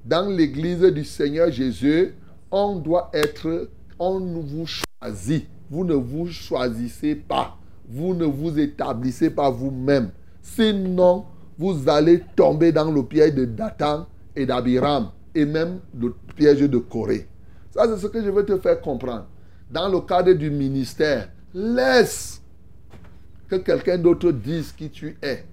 [0.04, 2.14] dans l'église du Seigneur Jésus,
[2.52, 5.48] on doit être, on vous choisit.
[5.70, 7.56] Vous ne vous choisissez pas.
[7.88, 10.12] Vous ne vous établissez pas vous-même.
[10.42, 11.24] Sinon,
[11.58, 16.78] vous allez tomber dans le piège de Dathan et d'Abiram et même le piège de
[16.78, 17.28] Corée.
[17.72, 19.28] Ça, c'est ce que je veux te faire comprendre.
[19.74, 22.40] Dans le cadre du ministère, laisse
[23.48, 25.46] que quelqu'un d'autre dise qui tu es.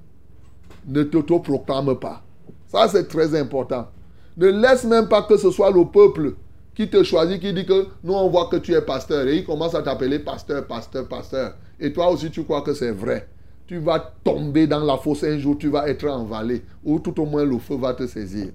[0.86, 2.22] Ne t'auto-proclame pas.
[2.66, 3.88] Ça, c'est très important.
[4.36, 6.34] Ne laisse même pas que ce soit le peuple
[6.74, 9.26] qui te choisit, qui dit que nous, on voit que tu es pasteur.
[9.26, 11.54] Et il commence à t'appeler pasteur, pasteur, pasteur.
[11.78, 13.26] Et toi aussi, tu crois que c'est vrai.
[13.66, 16.62] Tu vas tomber dans la fosse un jour, tu vas être envalé.
[16.84, 18.48] Ou tout au moins, le feu va te saisir.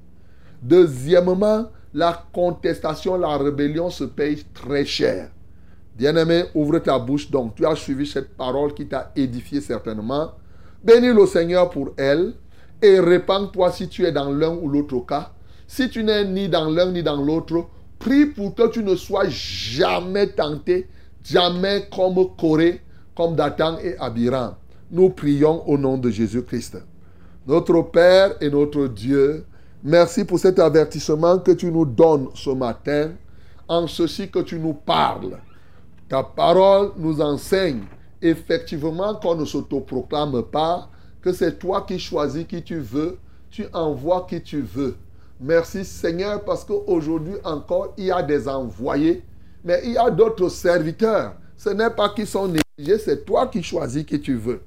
[0.62, 5.32] Deuxièmement, la contestation, la rébellion se paye très cher.
[5.96, 7.56] Bien-aimé, ouvre ta bouche donc.
[7.56, 10.32] Tu as suivi cette parole qui t'a édifié certainement.
[10.84, 12.34] Bénis le Seigneur pour elle
[12.82, 15.32] et répands-toi si tu es dans l'un ou l'autre cas.
[15.68, 17.68] Si tu n'es ni dans l'un ni dans l'autre,
[17.98, 20.90] prie pour que tu ne sois jamais tenté,
[21.24, 22.82] jamais comme Corée,
[23.16, 24.56] comme Dathan et Abiram.
[24.92, 26.78] Nous prions au nom de Jésus-Christ.
[27.48, 29.46] Notre Père et notre Dieu,
[29.82, 33.12] merci pour cet avertissement que tu nous donnes ce matin,
[33.68, 35.38] en ceci que tu nous parles.
[36.08, 37.82] Ta parole nous enseigne
[38.22, 40.90] effectivement qu'on ne s'autoproclame pas,
[41.22, 43.18] que c'est toi qui choisis qui tu veux,
[43.50, 44.96] tu envoies qui tu veux.
[45.40, 49.24] Merci Seigneur parce qu'aujourd'hui encore, il y a des envoyés,
[49.64, 51.34] mais il y a d'autres serviteurs.
[51.58, 54.62] Ce n'est pas qu'ils sont négligés, c'est toi qui choisis qui tu veux.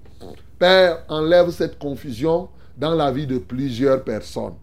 [0.59, 4.55] Père, enlève cette confusion dans la vie de plusieurs personnes.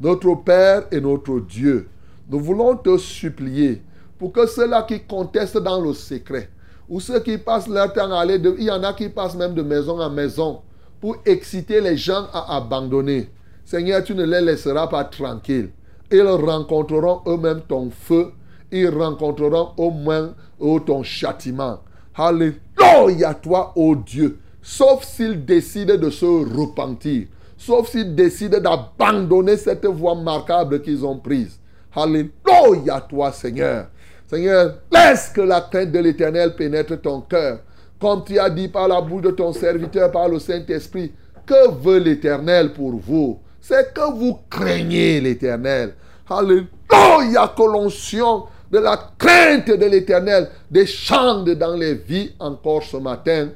[0.00, 1.88] Notre Père et notre Dieu,
[2.28, 3.82] nous voulons te supplier
[4.20, 6.50] pour que ceux-là qui contestent dans le secret,
[6.90, 9.34] ou ceux qui passent leur temps à aller, de, il y en a qui passent
[9.34, 10.60] même de maison en maison
[11.00, 13.30] pour exciter les gens à abandonner.
[13.64, 15.70] Seigneur, tu ne les laisseras pas tranquilles.
[16.12, 18.32] Ils rencontreront eux-mêmes ton feu.
[18.70, 21.80] Ils rencontreront au moins oh, ton châtiment.
[22.14, 24.38] Alléluia, toi, ô Dieu.
[24.60, 27.28] Sauf s'ils décident de se repentir.
[27.56, 31.58] Sauf s'ils décident d'abandonner cette voie marquable qu'ils ont prise.
[31.94, 33.86] Alléluia, toi, Seigneur.
[34.30, 37.58] Seigneur, laisse que la crainte de l'Éternel pénètre ton cœur.
[38.00, 41.12] Comme tu as dit par la bouche de ton serviteur, par le Saint-Esprit,
[41.44, 43.40] que veut l'Éternel pour vous?
[43.60, 45.94] C'est que vous craignez l'Éternel.
[46.28, 53.48] Alléluia, que l'onction de la crainte de l'Éternel descende dans les vies encore ce matin.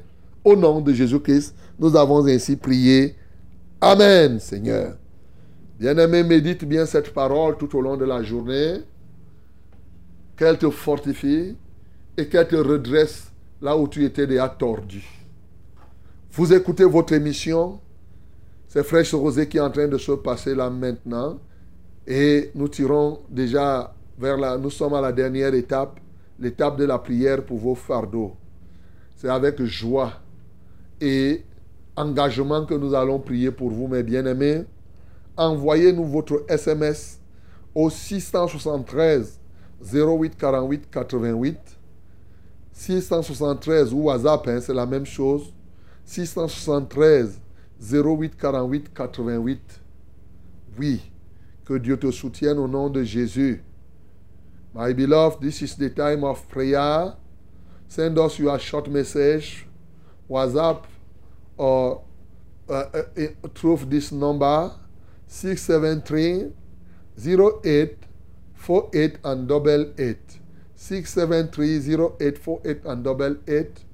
[0.43, 3.15] Au nom de Jésus-Christ, nous avons ainsi prié.
[3.79, 4.95] Amen, Seigneur.
[5.79, 8.81] Bien-aimé, médite bien cette parole tout au long de la journée
[10.35, 11.55] qu'elle te fortifie
[12.17, 13.31] et qu'elle te redresse
[13.61, 15.03] là où tu étais déjà tordu.
[16.31, 17.79] Vous écoutez votre émission,
[18.67, 21.39] c'est Fraîche Rosée qui est en train de se passer là maintenant
[22.05, 24.57] et nous tirons déjà vers la...
[24.57, 25.99] Nous sommes à la dernière étape,
[26.39, 28.35] l'étape de la prière pour vos fardeaux.
[29.15, 30.13] C'est avec joie
[30.99, 31.43] et
[31.95, 34.63] engagement que nous allons prier pour vous, mes bien-aimés.
[35.37, 37.19] Envoyez-nous votre SMS
[37.73, 39.39] au 673
[39.81, 41.57] 08 48 88.
[42.71, 45.53] 673 ou WhatsApp, hein, c'est la même chose.
[46.03, 47.39] 673
[47.81, 49.81] 08 48 88.
[50.77, 51.01] Oui,
[51.63, 53.63] que Dieu te soutienne au nom de Jésus.
[54.73, 57.13] My beloved, this is the time of prayer.
[57.87, 59.65] Send us your short message,
[60.29, 60.83] WhatsApp,
[61.57, 62.03] or
[62.67, 64.71] uh, uh, uh, through this number
[65.27, 66.51] 673
[67.17, 68.04] 08
[68.65, 70.17] 48 and double 8.
[70.75, 73.85] 673 0848 and double 8.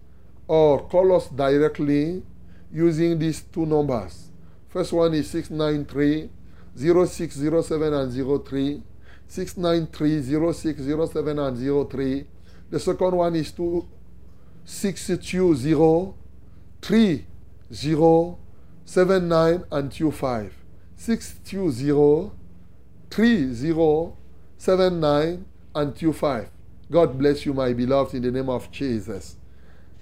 [0.47, 2.23] Or call us directly
[2.71, 4.29] using these two numbers.
[4.69, 6.29] First one is 693
[6.77, 8.81] 0607 and 03.
[9.27, 10.21] 693
[10.53, 12.25] 0607 and 03.
[12.69, 13.85] The second one is 2
[14.63, 16.13] 620
[16.81, 17.25] 30
[18.85, 20.53] 79 and 25.
[20.95, 22.31] 620
[23.09, 24.20] 30
[24.61, 25.43] 79
[25.73, 26.47] and 25.
[26.91, 29.35] God bless you, my beloved, in the name of Jesus.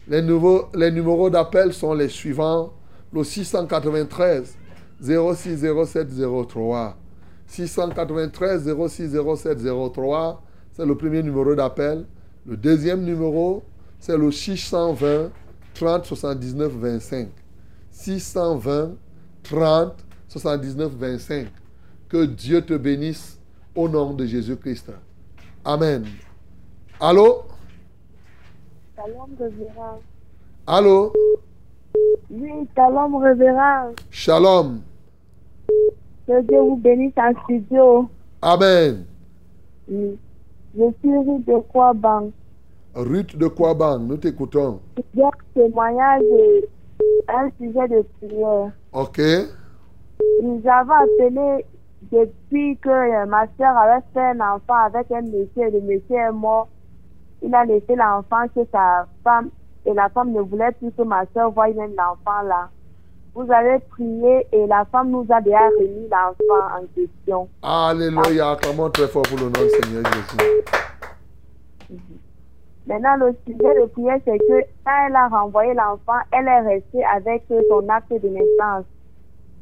[0.05, 2.74] Les, nouveaux, les numéros d'appel sont les suivants.
[3.14, 4.57] Le 693
[4.99, 6.10] 06 07
[6.49, 6.97] 03.
[7.47, 9.60] 693 06 07
[9.93, 10.43] 03,
[10.74, 12.05] c'est le premier numéro d'appel.
[12.45, 13.64] Le deuxième numéro,
[13.97, 15.32] c'est le 620
[15.74, 17.30] 30 79 25.
[17.91, 18.91] 620
[19.43, 21.47] 30 79 25.
[22.10, 23.39] Que Dieu te bénisse
[23.80, 24.92] au nom de Jésus-Christ.
[25.64, 26.04] Amen.
[27.00, 27.44] Allô?
[28.96, 30.00] Shalom, révérend.
[30.68, 31.14] Allô?
[32.30, 33.94] Oui, shalom, révérend.
[34.10, 34.82] Shalom.
[36.28, 38.10] Que Dieu vous bénisse en studio.
[38.42, 39.06] Amen.
[39.88, 40.20] Oui.
[40.76, 42.32] Je suis Ruth de Kouaban.
[42.96, 44.82] Ruth de Kouaban, nous t'écoutons.
[45.16, 46.22] Hier, témoignage
[47.30, 48.72] un sujet de prière.
[48.92, 49.22] Ok.
[50.44, 51.66] Nous avons appelé
[52.12, 56.16] depuis que euh, ma soeur avait fait un enfant avec un monsieur et le monsieur
[56.16, 56.68] est mort.
[57.41, 59.49] Il a laissé l'enfant chez sa femme
[59.86, 62.70] et la femme ne voulait plus que ma soeur voie même l'enfant là.
[63.36, 67.47] Vous avez prié et la femme nous a déjà remis l'enfant en question.
[67.62, 68.57] Alléluia.
[68.62, 70.64] Comment très fort pour le nom du Seigneur Jésus.
[72.88, 77.05] Maintenant, le sujet de prière, c'est que quand elle a renvoyé l'enfant, elle est restée
[77.05, 78.86] avec son acte de naissance.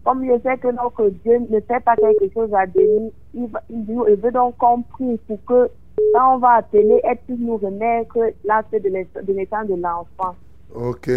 [0.07, 4.15] Comme je sais que notre Dieu ne fait pas quelque chose à demi, il, il
[4.15, 5.69] veut- donc qu'on pour que
[6.13, 10.33] quand on va appeler, elle puisse nous remettre l'acte de naissance de l'enfant.
[10.73, 11.09] Ok.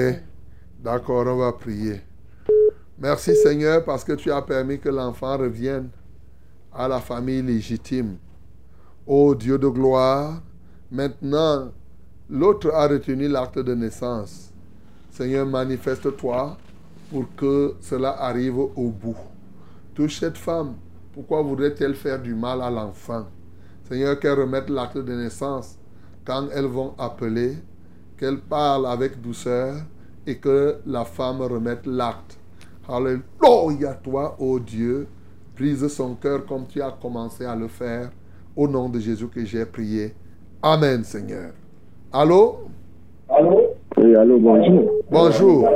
[0.82, 2.00] D'accord, on va prier.
[2.98, 5.90] Merci Seigneur parce que tu as permis que l'enfant revienne
[6.74, 8.16] à la famille légitime.
[9.06, 10.42] Ô Dieu de gloire,
[10.90, 11.68] maintenant,
[12.28, 14.52] l'autre a retenu l'acte de naissance.
[15.10, 16.56] Seigneur, manifeste-toi
[17.10, 19.16] pour que cela arrive au bout.
[19.94, 20.74] Touche cette femme.
[21.12, 23.26] Pourquoi voudrait-elle faire du mal à l'enfant?
[23.84, 25.76] Seigneur, qu'elle remette l'acte de naissance
[26.24, 27.56] quand elles vont appeler,
[28.16, 29.74] qu'elle parle avec douceur
[30.26, 32.38] et que la femme remette l'acte.
[32.88, 35.08] Alléluia, toi, ô Dieu,
[35.56, 38.10] brise son cœur comme tu as commencé à le faire.
[38.56, 40.14] Au nom de Jésus que j'ai prié.
[40.62, 41.52] Amen, Seigneur.
[42.12, 42.60] Allô?
[43.96, 44.90] Oui, allô, bonjour.
[45.10, 45.68] Bonjour.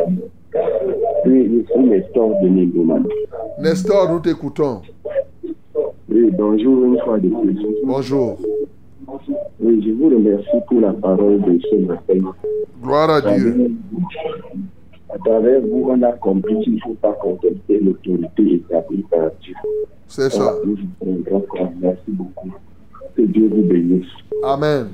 [1.27, 3.62] Oui, je suis Nestor de.
[3.62, 4.83] Nestor, nous t'écoutons.
[6.09, 7.66] Oui, bonjour une fois de plus.
[7.85, 8.39] Bonjour.
[9.61, 12.33] Oui, je vous remercie pour la parole de ce matin.
[12.83, 13.70] Gloire à Dieu.
[15.09, 19.55] À travers vous, on a compris qu'il ne faut pas contester l'autorité établie par Dieu.
[20.09, 20.57] C'est ça.
[21.81, 22.53] Merci beaucoup.
[23.16, 24.07] Que Dieu vous bénisse.
[24.43, 24.89] Amen.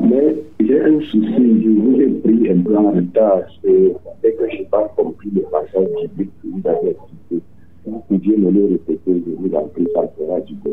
[0.00, 3.40] Mais j'ai un souci, je vous ai pris un peu en retard.
[3.62, 6.96] C'est que je n'ai pas compris le passage biblique que vous avez
[7.30, 7.42] cité.
[7.84, 10.72] Si vous pouviez me le répéter, je vous en prie, ça me fera du bien.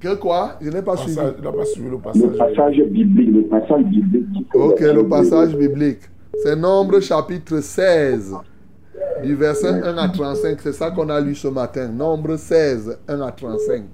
[0.00, 0.58] Que quoi?
[0.60, 1.16] Je n'ai pas pas suivi
[1.88, 2.36] le Le passage.
[2.38, 4.54] passage biblique, le passage biblique.
[4.54, 6.00] Ok, le passage biblique.
[6.42, 8.34] C'est Nombre chapitre 16,
[9.24, 10.60] du verset 1 à 35.
[10.60, 11.88] C'est ça qu'on a lu ce matin.
[11.88, 13.84] Nombre 16, 1 à 35.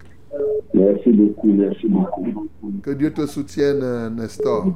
[0.74, 2.48] Merci beaucoup, merci beaucoup.
[2.82, 4.66] Que Dieu te soutienne, Nestor.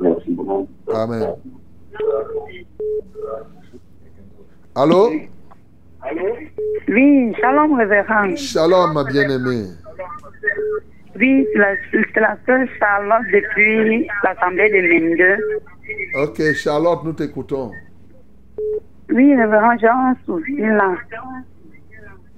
[0.00, 0.68] Merci beaucoup.
[0.92, 1.34] Amen.
[4.74, 5.10] Allô?
[6.88, 8.36] Oui, shalom révérend.
[8.36, 9.68] Shalom, ma bien-aimée.
[11.18, 16.28] Oui, c'est la, sœur Charlotte depuis l'Assemblée de Mende.
[16.28, 17.70] Ok, Charlotte, nous t'écoutons.
[19.10, 20.94] Oui, révérend, j'ai un souci là.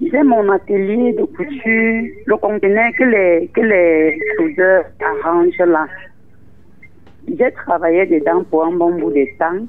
[0.01, 5.87] J'ai mon atelier de couture, le conteneur que les, que les soudeurs arrangent là.
[7.27, 9.65] J'ai travaillé dedans pour un bon bout de temps.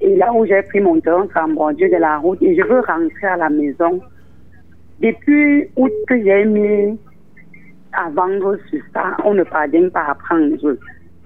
[0.00, 2.80] Et là où j'ai pris mon terrain en bordure de la route et je veux
[2.80, 4.00] rentrer à la maison.
[5.00, 6.98] Depuis août que j'ai mis
[7.92, 10.76] à vendre sur ça, on ne parvient pas à prendre.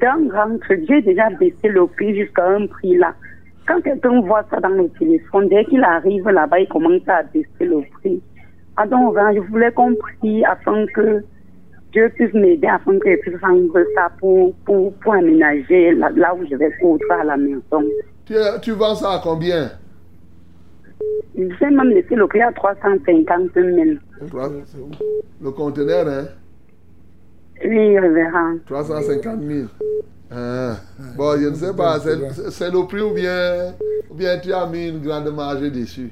[0.01, 0.81] Grand truc.
[0.89, 3.15] J'ai déjà baissé le prix jusqu'à un prix là.
[3.67, 7.47] Quand quelqu'un voit ça dans le téléphone, dès qu'il arrive là-bas, il commence à baisser
[7.61, 8.21] le prix.
[8.77, 11.23] Ah donc, je voulais qu'on prie afin que
[11.93, 16.35] Dieu puisse m'aider, afin que je puisse vendre ça pour, pour, pour aménager là, là
[16.35, 17.85] où je vais coudre à la maison.
[18.25, 19.71] Tu, tu vends ça à combien?
[21.37, 23.67] Je vais même laisser le prix à 350 000.
[25.41, 26.25] Le conteneur, hein?
[27.65, 28.57] Oui, révérend.
[28.67, 29.67] 350 000.
[30.35, 30.77] Hein.
[31.17, 33.75] Bon, je ne sais pas, c'est le prix ou bien,
[34.11, 36.11] ou bien tu as mis une grande marge dessus?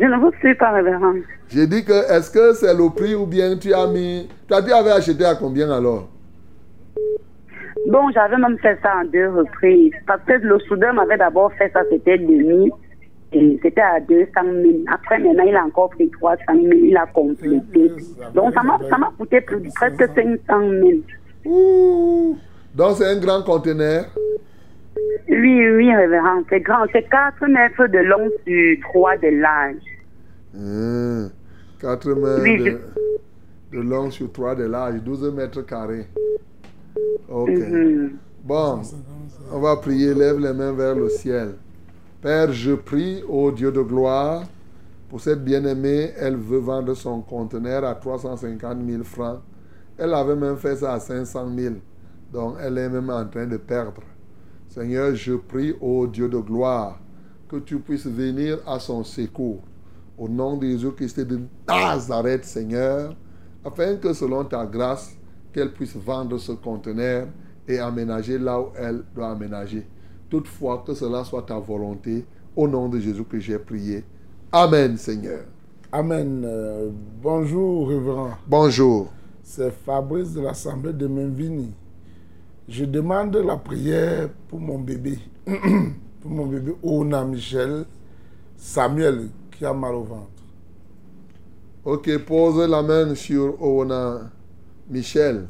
[0.00, 1.14] Je ne vous suis pas, révérend.
[1.48, 4.28] J'ai dit que est-ce que c'est le prix ou bien tu as mis.
[4.46, 6.08] Toi, tu avais acheté à combien alors?
[7.86, 9.94] Bon, j'avais même fait ça en deux reprises.
[10.06, 12.70] Parce que le soudeur m'avait d'abord fait ça, c'était demi.
[13.32, 14.44] Et c'était à 200 000.
[14.92, 16.66] Après, maintenant, il a encore pris 300 000.
[16.72, 17.90] Il a complété.
[18.34, 20.90] Donc, ça m'a ça m'a coûté plus, presque 500 000.
[21.44, 24.06] Donc, c'est un grand conteneur?
[25.28, 26.42] Oui, oui, révérend.
[26.48, 26.86] C'est grand.
[26.92, 29.76] C'est 4 mètres de long sur 3 de large.
[31.80, 32.80] 4 mètres Oui, de,
[33.76, 36.06] de long sur 3 de large, 12 mètres carrés.
[37.28, 37.50] Ok.
[37.50, 38.12] Mhm.
[38.44, 38.80] Bon,
[39.52, 41.56] on va prier, lève les mains vers le ciel.
[42.22, 44.44] Père, je prie au Dieu de gloire
[45.10, 46.12] pour cette bien-aimée.
[46.18, 49.40] Elle veut vendre son conteneur à 350 000 francs.
[49.98, 51.74] Elle avait même fait ça à 500 000.
[52.32, 54.02] Donc, elle est même en train de perdre.
[54.68, 57.00] Seigneur, je prie au Dieu de gloire
[57.48, 59.60] que tu puisses venir à son secours.
[60.16, 63.14] au nom de Jésus-Christ de Nazareth, Seigneur,
[63.64, 65.16] afin que selon ta grâce,
[65.52, 67.28] qu'elle puisse vendre ce conteneur
[67.66, 69.86] et aménager là où elle doit aménager.
[70.28, 72.26] Toutefois, que cela soit ta volonté,
[72.56, 74.04] au nom de Jésus que j'ai prié.
[74.50, 75.44] Amen, Seigneur.
[75.92, 76.42] Amen.
[76.44, 76.90] Euh,
[77.22, 78.30] bonjour, révérend.
[78.46, 79.12] Bonjour.
[79.50, 81.72] C'est Fabrice de l'Assemblée de Menvini.
[82.68, 85.18] Je demande la prière pour mon bébé.
[86.20, 87.86] pour mon bébé Ona Michel
[88.58, 90.42] Samuel qui a mal au ventre.
[91.82, 94.30] Ok, pose la main sur Oona
[94.90, 95.46] Michel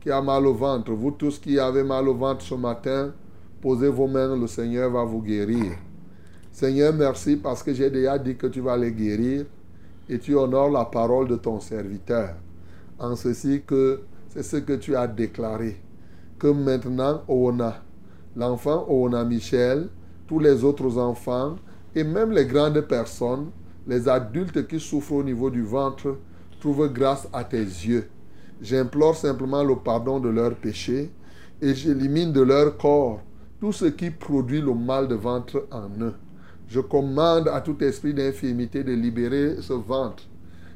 [0.00, 0.92] qui a mal au ventre.
[0.92, 3.12] Vous tous qui avez mal au ventre ce matin,
[3.60, 5.72] posez vos mains, le Seigneur va vous guérir.
[6.50, 9.44] Seigneur, merci parce que j'ai déjà dit que tu vas les guérir
[10.08, 12.36] et tu honores la parole de ton serviteur.
[12.98, 15.80] En ceci que c'est ce que tu as déclaré.
[16.38, 17.82] Que maintenant, Oona,
[18.36, 19.88] l'enfant Oona Michel,
[20.26, 21.56] tous les autres enfants
[21.94, 23.50] et même les grandes personnes,
[23.86, 26.16] les adultes qui souffrent au niveau du ventre,
[26.60, 28.08] trouvent grâce à tes yeux.
[28.60, 31.12] J'implore simplement le pardon de leurs péchés
[31.60, 33.20] et j'élimine de leur corps
[33.60, 36.14] tout ce qui produit le mal de ventre en eux.
[36.68, 40.24] Je commande à tout esprit d'infirmité de libérer ce ventre.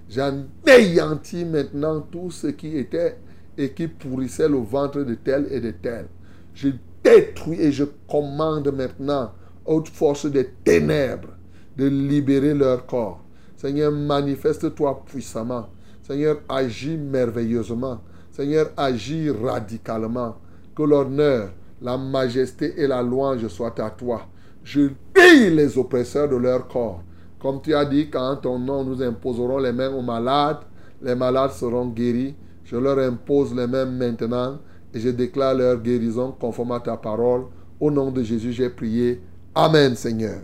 [0.08, 3.18] J'anéantis maintenant tout ce qui était
[3.56, 6.06] et qui pourrissait le ventre de tel et de tel.
[6.54, 6.68] Je
[7.04, 9.32] détruis et je commande maintenant
[9.66, 11.28] haute force des ténèbres
[11.76, 13.22] de libérer leur corps.
[13.56, 15.68] Seigneur, manifeste-toi puissamment.
[16.02, 18.00] Seigneur, agis merveilleusement.
[18.30, 20.36] Seigneur, agis radicalement.
[20.74, 21.50] Que l'honneur,
[21.82, 24.22] la majesté et la louange soient à toi.
[24.64, 27.02] Je pille les oppresseurs de leur corps.
[27.40, 30.58] Comme tu as dit, quand ton nom nous imposerons les mains aux malades,
[31.00, 32.34] les malades seront guéris.
[32.64, 34.58] Je leur impose les mains maintenant
[34.92, 37.44] et je déclare leur guérison conforme à ta parole.
[37.80, 39.20] Au nom de Jésus, j'ai prié.
[39.54, 40.40] Amen, Seigneur.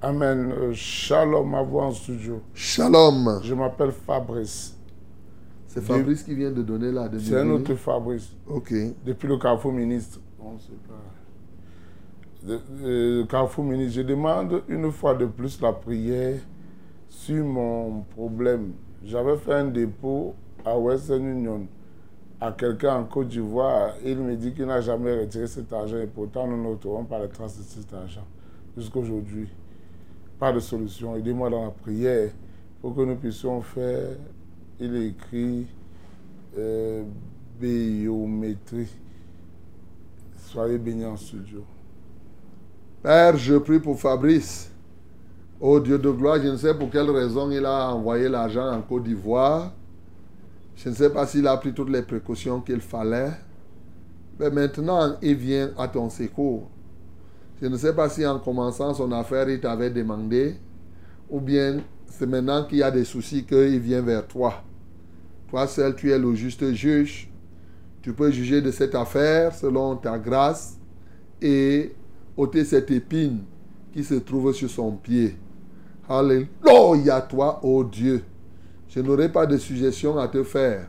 [0.00, 0.52] Amen.
[0.52, 2.40] Euh, Shalom à vous en studio.
[2.54, 3.40] Shalom.
[3.42, 4.76] Je m'appelle Fabrice.
[5.66, 8.30] C'est Fabrice qui vient de donner la demi C'est un autre Fabrice.
[8.46, 8.72] Ok.
[9.04, 10.20] Depuis le Carrefour ministre.
[10.40, 10.94] On sait pas.
[12.46, 16.38] Le, le Carrefour ministre, je demande une fois de plus la prière
[17.08, 18.72] sur mon problème.
[19.04, 21.66] J'avais fait un dépôt à Western Union
[22.40, 23.94] à quelqu'un en Côte d'Ivoire.
[24.04, 27.28] Il me dit qu'il n'a jamais retiré cet argent et pourtant nous retrouvons pas les
[27.28, 28.26] traces de cet argent
[28.76, 29.48] jusqu'à aujourd'hui.
[30.38, 31.16] Pas de solution.
[31.16, 32.30] Aidez-moi dans la prière
[32.80, 34.10] pour que nous puissions faire.
[34.78, 35.66] Il est écrit
[36.58, 37.02] euh,
[37.58, 38.94] biométrie.
[40.36, 41.64] Soyez bénis en studio.
[43.06, 44.68] Père, je prie pour Fabrice.
[45.60, 48.82] Oh Dieu de gloire, je ne sais pour quelle raison il a envoyé l'argent en
[48.82, 49.72] Côte d'Ivoire.
[50.74, 53.30] Je ne sais pas s'il a pris toutes les précautions qu'il fallait.
[54.40, 56.68] Mais maintenant, il vient à ton secours.
[57.62, 60.56] Je ne sais pas si en commençant son affaire, il t'avait demandé,
[61.30, 61.76] ou bien
[62.08, 64.64] c'est maintenant qu'il y a des soucis qu'il vient vers toi.
[65.48, 67.30] Toi seul, tu es le juste juge.
[68.02, 70.76] Tu peux juger de cette affaire selon ta grâce
[71.40, 71.94] et
[72.36, 73.40] ôter cette épine
[73.92, 75.36] qui se trouve sur son pied.
[76.08, 78.22] Alléluia, toi, ô Dieu.
[78.88, 80.88] Je n'aurai pas de suggestion à te faire.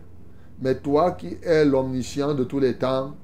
[0.62, 3.16] Mais toi qui es l'omniscient de tous les temps,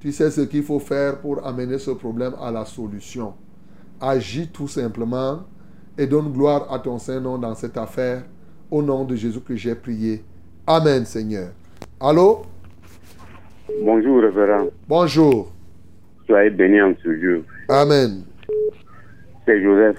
[0.00, 3.34] tu sais ce qu'il faut faire pour amener ce problème à la solution.
[4.00, 5.40] Agis tout simplement
[5.96, 8.24] et donne gloire à ton Saint-Nom dans cette affaire.
[8.70, 10.22] Au nom de Jésus que j'ai prié.
[10.66, 11.50] Amen, Seigneur.
[11.98, 12.42] Allô?
[13.82, 14.66] Bonjour, révérend.
[14.86, 15.52] Bonjour.
[16.28, 17.42] Soyez bénis en ce jour.
[17.68, 18.22] Amen.
[19.46, 19.96] C'est Joseph.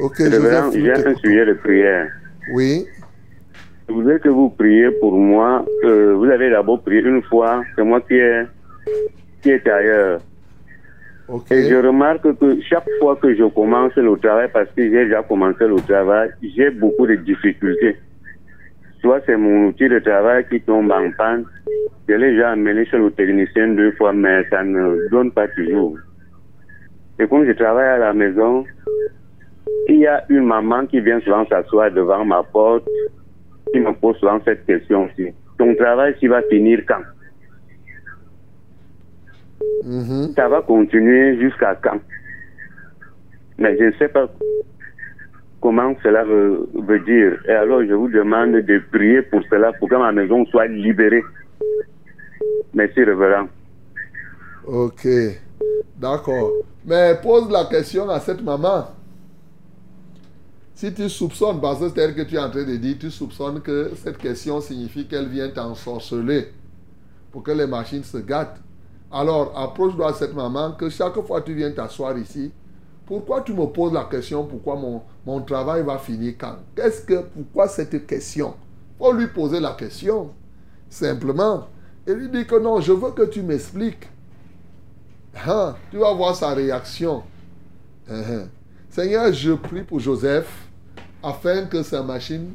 [0.00, 0.72] Ok, Joseph.
[0.74, 2.08] j'ai un sujet de prière.
[2.52, 2.84] Oui.
[3.88, 5.64] Je voudrais que vous priez pour moi.
[5.84, 7.62] Euh, vous avez d'abord prié une fois.
[7.76, 8.44] C'est moi qui est,
[9.40, 10.20] qui est ailleurs.
[11.50, 15.22] Et je remarque que chaque fois que je commence le travail, parce que j'ai déjà
[15.22, 17.96] commencé le travail, j'ai beaucoup de difficultés.
[19.00, 21.44] Soit c'est mon outil de travail qui tombe en panne.
[22.08, 25.98] Je l'ai déjà amené chez le technicien deux fois, mais ça ne donne pas toujours.
[27.18, 28.64] Et comme je travaille à la maison,
[29.88, 32.88] il y a une maman qui vient souvent s'asseoir devant ma porte,
[33.72, 35.32] qui me pose souvent cette question aussi.
[35.58, 37.02] Ton travail, tu vas finir quand?
[39.84, 40.32] Mhm.
[40.34, 42.00] Ça va continuer jusqu'à quand?
[43.58, 44.28] Mais je ne sais pas
[45.60, 46.68] comment cela veut,
[47.06, 47.38] dire?
[47.48, 51.22] Et alors, je vous demande de prier pour cela, pour que ma maison soit libérée.
[52.74, 53.48] Merci, révérend.
[54.66, 55.06] Ok.
[55.98, 56.52] D'accord.
[56.84, 58.88] Mais pose la question à cette maman.
[60.74, 63.10] Si tu soupçonnes, parce que c'est elle que tu es en train de dire, tu
[63.10, 66.48] soupçonnes que cette question signifie qu'elle vient t'ensorceler
[67.32, 68.60] pour que les machines se gâtent.
[69.10, 72.52] Alors, approche-toi à cette maman que chaque fois que tu viens t'asseoir ici,
[73.06, 74.76] pourquoi tu me poses la question pourquoi
[75.24, 76.56] mon, travail va finir quand?
[76.74, 78.54] Qu'est-ce que, pourquoi cette question?
[78.98, 80.30] Faut lui poser la question,
[80.90, 81.68] simplement.
[82.06, 84.08] Et lui dit que non, je veux que tu m'expliques.
[85.46, 87.22] Hein, tu vas voir sa réaction.
[88.10, 88.48] Hein,
[88.90, 90.68] Seigneur, je prie pour Joseph
[91.22, 92.54] afin que sa machine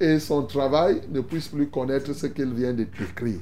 [0.00, 3.40] et son travail ne puissent plus connaître ce qu'il vient de t'écrire.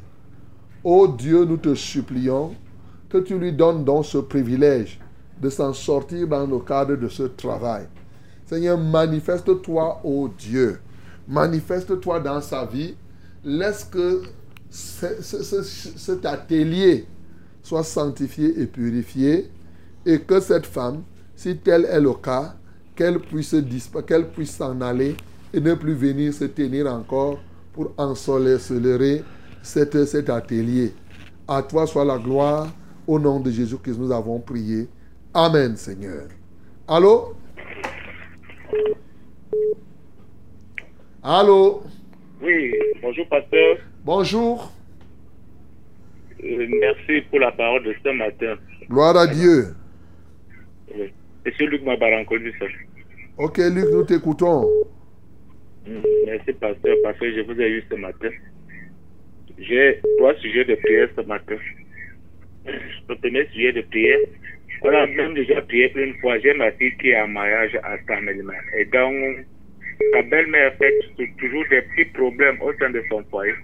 [0.82, 2.54] Ô Dieu, nous te supplions
[3.08, 4.98] que tu lui donnes donc ce privilège
[5.40, 7.86] de s'en sortir dans le cadre de ce travail.
[8.46, 10.80] Seigneur, manifeste-toi, ô Dieu.
[11.28, 12.94] Manifeste-toi dans sa vie.
[13.44, 14.22] Laisse que
[14.68, 17.06] ce- ce- ce- cet atelier
[17.62, 19.50] soit sanctifié et purifié
[20.04, 21.02] et que cette femme,
[21.36, 22.54] si tel est le cas,
[22.94, 23.54] qu'elle puisse,
[24.56, 25.16] s'en aller
[25.54, 27.38] et ne plus venir se tenir encore
[27.72, 29.22] pour ensoleiller
[29.62, 30.92] cet, cet atelier.
[31.48, 32.68] À toi soit la gloire.
[33.06, 34.88] Au nom de Jésus que nous avons prié.
[35.34, 36.28] Amen, Seigneur.
[36.88, 37.36] Allô?
[41.22, 41.82] Allô?
[42.42, 43.76] Oui, bonjour pasteur.
[44.04, 44.72] Bonjour.
[46.42, 48.56] Euh, merci pour la parole de ce matin.
[48.88, 49.74] Gloire à Dieu.
[50.96, 51.12] Oui.
[51.46, 52.66] Monsieur Luc Mabarancoli, ça.
[53.38, 54.68] Ok, Luc, nous t'écoutons.
[55.86, 58.30] Mm, Merci pasteur, parce que je vous ai eu ce matin.
[59.58, 61.56] J'ai trois sujets de prière ce matin.
[62.66, 64.18] Le premier sujet de prière,
[64.82, 66.38] on a même déjà prié une fois.
[66.38, 68.56] J'ai ma fille qui est en mariage à Samelman.
[68.76, 69.14] Et donc,
[70.12, 73.54] sa belle-mère fait tou- toujours des petits problèmes au sein de son foyer.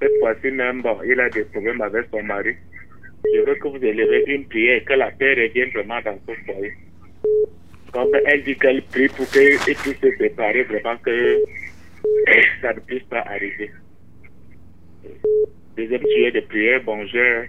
[0.00, 2.54] Cette fois-ci même, bon, il a des problèmes avec son mari.
[3.34, 6.72] Je veux que vous élevez une prière, que la paix revienne vraiment dans ce foyer.
[7.92, 11.38] Comme elle dit qu'elle prie pour qu'ils puissent se séparer, vraiment que
[12.60, 13.70] ça ne puisse pas arriver.
[15.76, 17.48] Deuxième sujet de prière, bon, j'ai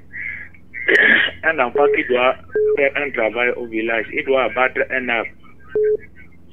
[1.44, 2.36] un enfant qui doit
[2.78, 5.30] faire un travail au village, il doit abattre un arbre.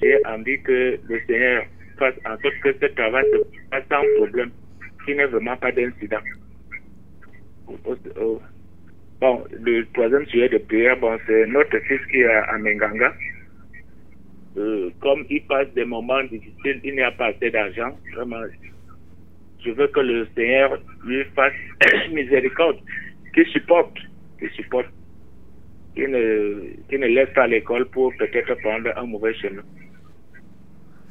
[0.01, 1.65] J'ai envie que le Seigneur
[1.99, 3.39] fasse en sorte que ce travail se
[3.71, 4.51] fasse sans problème,
[5.05, 6.21] qu'il n'y ait vraiment pas d'incident.
[9.21, 13.13] Bon, le troisième sujet de prière, bon, c'est notre fils qui est à Menganga.
[14.57, 17.97] Euh, comme il passe des moments difficiles, il n'y a pas assez d'argent.
[18.15, 18.43] Vraiment,
[19.65, 20.77] je veux que le Seigneur
[21.07, 21.53] lui fasse
[22.13, 22.79] miséricorde,
[23.33, 23.97] qu'il supporte,
[24.51, 24.87] supporte,
[25.95, 29.63] qu'il ne, qu'il ne laisse pas l'école pour peut-être prendre un mauvais chemin.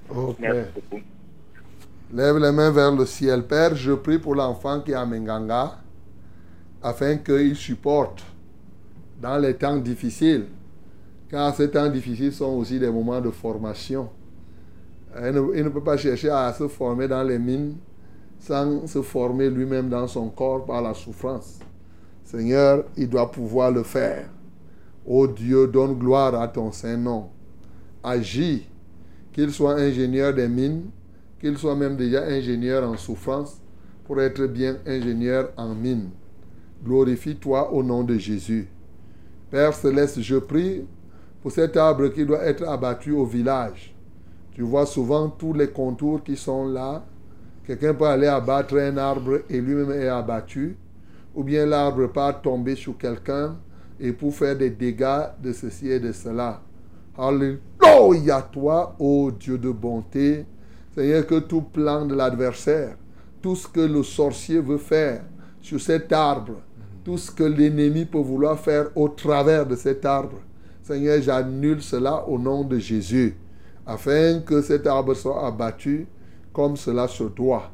[0.09, 0.37] Ok.
[0.39, 1.03] Merci beaucoup.
[2.13, 3.43] Lève les mains vers le ciel.
[3.43, 5.77] Père, je prie pour l'enfant qui est à Menganga
[6.83, 8.25] afin qu'il supporte
[9.21, 10.47] dans les temps difficiles.
[11.29, 14.09] Car ces temps difficiles sont aussi des moments de formation.
[15.15, 17.77] Il ne, il ne peut pas chercher à se former dans les mines
[18.39, 21.59] sans se former lui-même dans son corps par la souffrance.
[22.23, 24.30] Seigneur, il doit pouvoir le faire.
[25.06, 27.30] Ô Dieu, donne gloire à ton Saint-Nom.
[28.03, 28.68] Agis,
[29.34, 30.89] qu'il soit ingénieur des mines,
[31.39, 33.60] qu'il soit même déjà ingénieur en souffrance,
[34.06, 36.10] pour être bien ingénieur en mine.
[36.84, 38.68] Glorifie-toi au nom de Jésus.
[39.49, 40.85] Père céleste, je prie
[41.41, 43.95] pour cet arbre qui doit être abattu au village.
[44.53, 47.03] Tu vois souvent tous les contours qui sont là.
[47.65, 50.77] Quelqu'un peut aller abattre un arbre et lui-même est abattu.
[51.33, 53.55] Ou bien l'arbre peut tomber sur quelqu'un
[53.99, 56.61] et pour faire des dégâts de ceci et de cela.
[57.17, 60.45] Alléluia toi, ô Dieu de bonté.
[60.95, 62.97] Seigneur, que tout plan de l'adversaire,
[63.41, 65.23] tout ce que le sorcier veut faire
[65.61, 66.55] sur cet arbre,
[67.05, 70.39] tout ce que l'ennemi peut vouloir faire au travers de cet arbre,
[70.83, 73.37] Seigneur, j'annule cela au nom de Jésus,
[73.85, 76.07] afin que cet arbre soit abattu
[76.51, 77.71] comme cela se doit.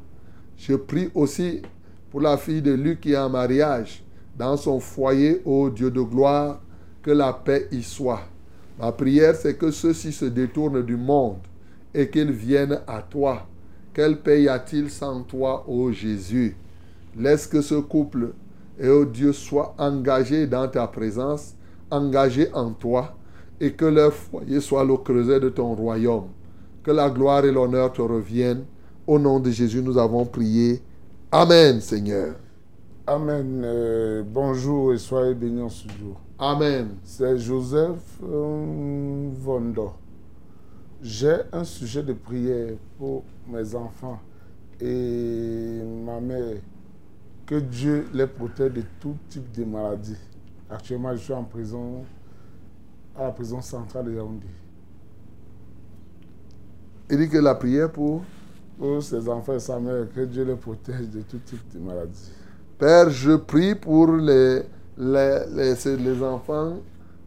[0.56, 1.62] Je prie aussi
[2.10, 4.02] pour la fille de Luc qui est en mariage,
[4.36, 6.60] dans son foyer, ô Dieu de gloire,
[7.02, 8.22] que la paix y soit.
[8.78, 11.38] Ma prière, c'est que ceux-ci se détournent du monde
[11.92, 13.46] et qu'ils viennent à toi.
[13.92, 16.56] Quelle paix y a-t-il sans toi, ô Jésus?
[17.18, 18.32] Laisse que ce couple
[18.78, 21.56] et ô Dieu soit engagé dans ta présence,
[21.90, 23.16] engagé en toi,
[23.60, 26.28] et que leur foyer soit le creuset de ton royaume.
[26.84, 28.64] Que la gloire et l'honneur te reviennent.
[29.06, 30.80] Au nom de Jésus, nous avons prié.
[31.30, 32.36] Amen, Seigneur.
[33.06, 33.60] Amen.
[33.62, 36.18] Euh, bonjour et soyez bénis en ce jour.
[36.38, 36.96] Amen.
[37.04, 39.92] C'est Joseph euh, Vondo.
[41.02, 44.18] J'ai un sujet de prière pour mes enfants
[44.80, 46.56] et ma mère.
[47.44, 50.16] Que Dieu les protège de tout type de maladies.
[50.70, 52.06] Actuellement, je suis en prison,
[53.14, 54.46] à la prison centrale de Yaoundé.
[57.10, 58.22] Il dit que la prière pour
[58.78, 62.30] Pour ses enfants et sa mère, que Dieu les protège de tout type de maladies.
[62.78, 64.62] Père, je prie pour les,
[64.96, 66.76] les, les, les enfants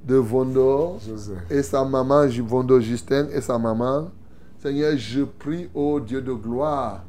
[0.03, 0.97] de Vondo
[1.49, 4.09] et sa maman Vondo Justin et sa maman.
[4.61, 7.03] Seigneur, je prie au Dieu de gloire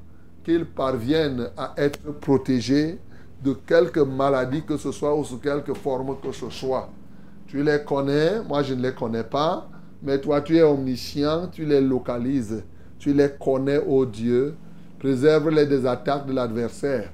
[0.45, 2.99] qu'ils parviennent à être protégés
[3.43, 6.89] de quelque maladie que ce soit ou sous quelque forme que ce soit.
[7.47, 9.69] Tu les connais, moi je ne les connais pas,
[10.03, 12.65] mais toi tu es omniscient, tu les localises,
[13.03, 14.55] tu les connais, ô Dieu.
[15.01, 17.11] Préserve-les des attaques de l'adversaire.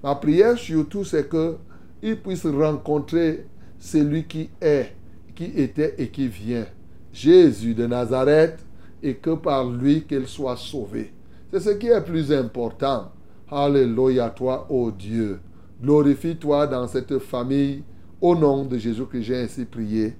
[0.00, 1.56] Ma prière surtout, c'est que
[2.00, 3.44] ils puissent rencontrer
[3.76, 4.94] celui qui est,
[5.34, 6.66] qui était et qui vient.
[7.12, 8.64] Jésus de Nazareth,
[9.02, 11.12] et que par lui qu'ils soient sauvés.
[11.52, 13.10] C'est ce qui est plus important.
[13.50, 15.40] Alléluia toi, ô Dieu.
[15.82, 17.82] Glorifie-toi dans cette famille.
[18.20, 20.14] Au nom de Jésus que j'ai ainsi prié.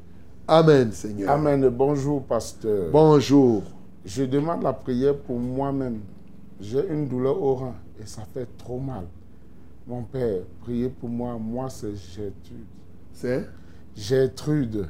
[0.49, 1.31] Amen, Seigneur.
[1.31, 1.69] Amen.
[1.69, 2.91] Bonjour, pasteur.
[2.91, 3.63] Bonjour.
[4.05, 6.01] Je demande la prière pour moi-même.
[6.61, 9.05] J'ai une douleur au rein et ça fait trop mal.
[9.87, 11.39] Mon père, priez pour moi.
[11.39, 12.67] Moi, c'est Gertrude.
[13.13, 13.49] C'est?
[13.97, 14.89] Gertrude.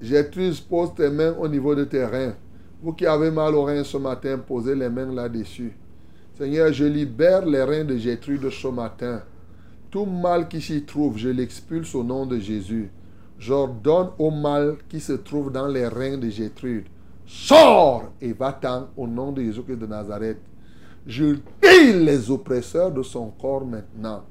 [0.00, 2.34] Gertrude, pose tes mains au niveau de tes reins.
[2.82, 5.72] Vous qui avez mal aux reins ce matin, posez les mains là-dessus.
[6.36, 9.22] Seigneur, je libère les reins de Gertrude ce matin.
[9.90, 12.90] Tout mal qui s'y trouve, je l'expulse au nom de Jésus.
[13.38, 16.86] J'ordonne au mal qui se trouve dans les reins de Gertrude.
[17.34, 20.38] Sors et va-t'en au nom de Jésus-Christ de Nazareth.
[21.06, 24.24] Je tue les oppresseurs de son corps maintenant.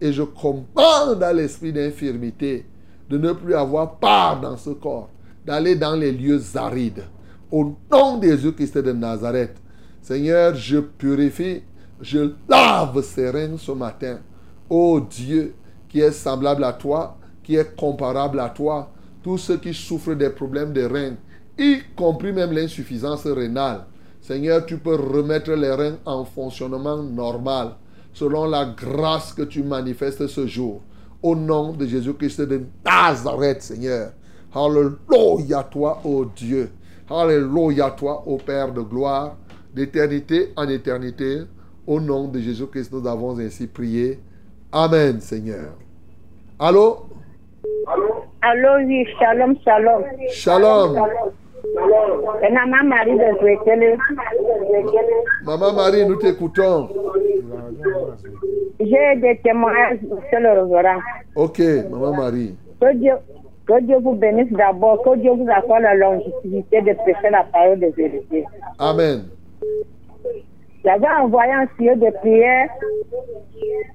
[0.00, 2.64] Et je commande à l'esprit d'infirmité
[3.10, 5.10] de ne plus avoir part dans ce corps,
[5.44, 7.02] d'aller dans les lieux arides.
[7.50, 9.56] Au nom de Jésus-Christ de Nazareth,
[10.00, 11.62] Seigneur, je purifie,
[12.00, 14.20] je lave ces reins ce matin.
[14.70, 15.54] Ô Dieu,
[15.88, 18.92] qui est semblable à toi, qui est comparable à toi,
[19.24, 21.16] tous ceux qui souffrent des problèmes de reins,
[21.58, 23.84] y compris même l'insuffisance rénale.
[24.20, 27.72] Seigneur, tu peux remettre les reins en fonctionnement normal,
[28.12, 30.80] selon la grâce que tu manifestes ce jour.
[31.22, 34.12] Au nom de Jésus-Christ de Nazareth, Seigneur.
[34.54, 36.70] Alléluia toi, ô Dieu.
[37.10, 39.36] Alléluia toi, ô Père de gloire,
[39.74, 41.42] d'éternité en éternité.
[41.86, 44.20] Au nom de Jésus-Christ, nous avons ainsi prié.
[44.72, 45.74] Amen, Seigneur.
[46.58, 47.06] Allô?
[48.40, 50.02] Allô, oui, shalom, shalom.
[50.30, 50.94] Shalom.
[50.94, 51.43] C'est
[52.52, 53.96] Maman Marie de Zwekele.
[55.44, 56.88] Maman Marie, nous t'écoutons.
[58.80, 59.98] J'ai des témoignages
[60.30, 61.00] sur le révérend.
[61.36, 61.60] Ok,
[61.90, 62.54] Maman Marie.
[62.80, 63.14] Que Dieu,
[63.66, 67.80] que Dieu vous bénisse d'abord, que Dieu vous accorde la longévité de prêcher la parole
[67.80, 68.44] de vérité.
[68.78, 69.24] Amen.
[70.84, 72.68] J'avais envoyé un tuyau de prière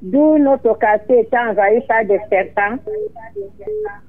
[0.02, 2.78] d'où notre quartier était envahi par des serpents.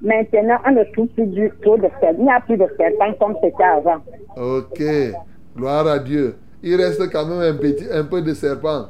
[0.01, 2.15] Maintenant, on ne trouve plus du tout de serpents.
[2.17, 4.01] Il n'y a plus de serpents comme c'était avant.
[4.35, 4.81] Ok.
[5.55, 6.35] Gloire à Dieu.
[6.63, 8.85] Il reste quand même un, petit, un peu de serpent.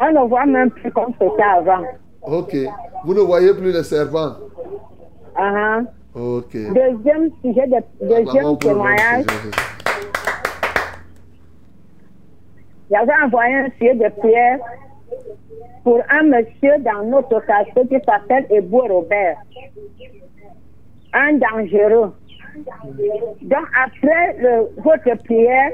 [0.00, 1.84] On ne voit même plus comme c'était avant.
[2.22, 2.56] Ok.
[3.04, 4.32] Vous ne voyez plus de serpent.
[5.36, 5.80] Ah,
[6.14, 6.52] Ok.
[6.52, 9.24] Deuxième sujet de Acclamons deuxième témoignage.
[9.28, 9.50] Jésus.
[12.90, 14.58] J'avais envoyé un tuyau de prière
[15.84, 19.36] pour un monsieur dans notre quartier qui s'appelle Ebou Robert.
[21.12, 22.12] Un dangereux.
[23.42, 25.70] Donc après le- votre prière,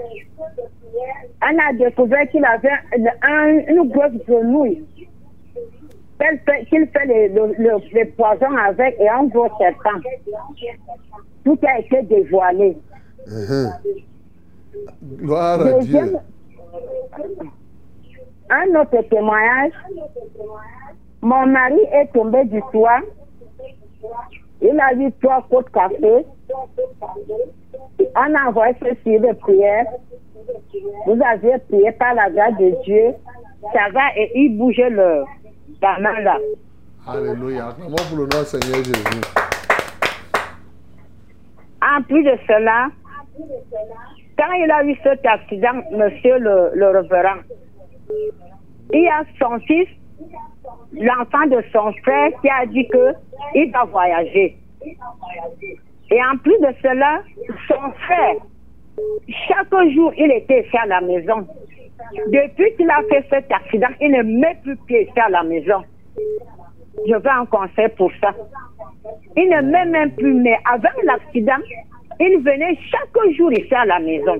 [1.42, 2.68] on a découvert qu'il avait
[3.22, 4.84] un- une grosse grenouille.
[6.18, 10.00] Qu'il fait, qu'il fait le, le, le- le poison avec et un gros serpent.
[11.44, 12.76] Tout a été dévoilé.
[13.26, 13.72] Mhm.
[15.18, 16.16] Gloire à Dieu.
[18.50, 19.72] Un autre témoignage.
[21.20, 23.00] Mon mari est tombé du toit.
[24.62, 26.24] Il a eu trois côtes café.
[28.14, 29.86] On a envoyé ce sujet de prière.
[31.06, 33.14] Vous avez prié par la grâce de Dieu.
[33.72, 35.24] Ça va et il bougeait le,
[35.82, 36.38] la main là.
[37.06, 37.68] Alléluia.
[37.68, 39.20] Acclamons pour le nom Seigneur Jésus.
[41.82, 42.88] En plus de cela,
[44.38, 47.40] quand il a eu cet accident, monsieur le, le révérend,
[48.92, 49.88] il y a son fils,
[50.92, 53.14] l'enfant de son frère, qui a dit que
[53.54, 54.56] il va voyager.
[56.10, 57.22] Et en plus de cela,
[57.68, 58.36] son frère,
[59.48, 61.46] chaque jour, il était ici à la maison.
[62.28, 65.82] Depuis qu'il a fait cet accident, il ne met plus pied ici à la maison.
[67.06, 68.32] Je veux un conseil pour ça.
[69.36, 71.58] Il ne met même plus, mais avant l'accident,
[72.20, 74.36] il venait chaque jour ici à la maison.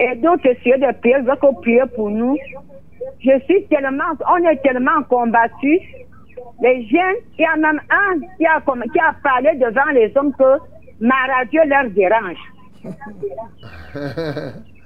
[0.00, 2.36] Et donc, suis de prier, je veux qu'on prie pour nous.
[3.20, 5.80] Je suis tellement, on est tellement combattus.
[6.62, 10.32] Les jeunes, il y a même un qui a, qui a parlé devant les hommes
[10.34, 10.58] que
[11.00, 12.38] ma radio leur dérange.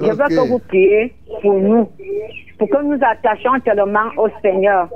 [0.00, 1.88] Je veux que vous priez pour nous,
[2.58, 4.88] pour que nous attachions tellement au Seigneur.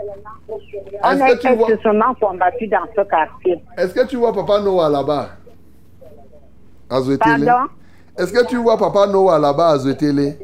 [1.02, 3.59] On est que tu vois- extrêmement combattus dans ce quartier.
[3.76, 5.28] Est-ce que tu vois Papa Noah là-bas?
[6.90, 7.70] À Pardon?
[8.18, 10.36] Est-ce que tu vois Papa Noah là-bas à Zwetele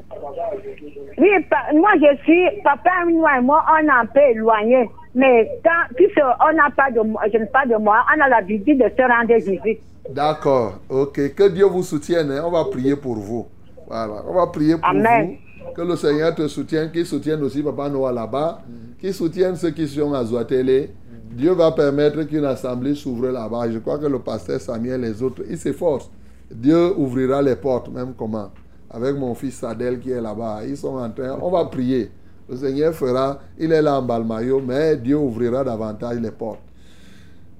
[1.18, 1.28] Oui,
[1.74, 4.88] moi je suis, papa, moi et moi, on est un peu éloignés.
[5.14, 7.00] Mais quand, puisque on n'a pas de,
[7.32, 9.80] je n'ai pas de moyens, on a l'habitude de se rendre visite.
[10.08, 11.34] D'accord, ok.
[11.34, 12.30] Que Dieu vous soutienne.
[12.32, 12.42] hein.
[12.46, 13.46] On va prier pour vous.
[13.90, 15.36] Voilà, on va prier pour Amen.
[15.64, 15.72] vous.
[15.74, 18.62] Que le Seigneur te soutienne, qu'il soutienne aussi Papa Noah là-bas,
[19.00, 20.90] qu'il soutienne ceux qui sont à Zwatele.
[21.32, 23.68] Dieu va permettre qu'une assemblée s'ouvre là-bas.
[23.70, 26.08] Je crois que le pasteur Samuel et les autres, ils s'efforcent.
[26.52, 28.50] Dieu ouvrira les portes, même comment.
[28.88, 30.60] Avec mon fils Sadel qui est là-bas.
[30.66, 32.12] Ils sont en train, on va prier.
[32.48, 36.60] Le Seigneur fera, il est là en Balmayo, mais Dieu ouvrira davantage les portes.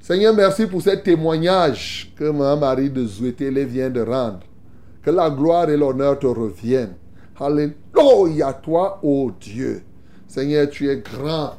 [0.00, 4.40] Seigneur, merci pour ce témoignage que Marie de Zouetele vient de rendre.
[5.02, 6.94] Que la gloire et l'honneur te reviennent.
[7.38, 9.82] Alléluia, toi, ô Dieu.
[10.28, 11.54] Seigneur, tu es grand.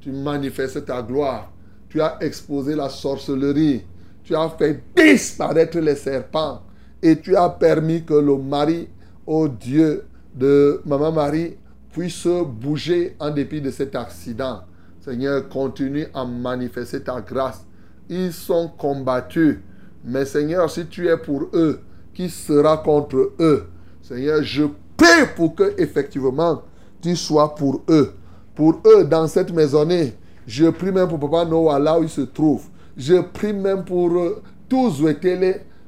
[0.00, 1.52] Tu manifestes ta gloire.
[1.88, 3.84] Tu as exposé la sorcellerie.
[4.24, 6.62] Tu as fait disparaître les serpents.
[7.02, 8.88] Et tu as permis que le mari,
[9.26, 10.04] ô Dieu,
[10.36, 11.56] de Maman Marie
[11.92, 14.62] puisse bouger en dépit de cet accident.
[15.00, 17.64] Seigneur, continue à manifester ta grâce.
[18.08, 19.58] Ils sont combattus.
[20.04, 21.80] Mais Seigneur, si tu es pour eux,
[22.16, 23.66] qui sera contre eux
[24.00, 24.64] Seigneur, je
[24.96, 26.62] prie pour que effectivement
[27.02, 28.14] tu sois pour eux.
[28.54, 30.14] Pour eux dans cette maisonnée.
[30.46, 32.68] Je prie même pour Papa Noah là où il se trouve.
[32.96, 35.04] Je prie même pour euh, tous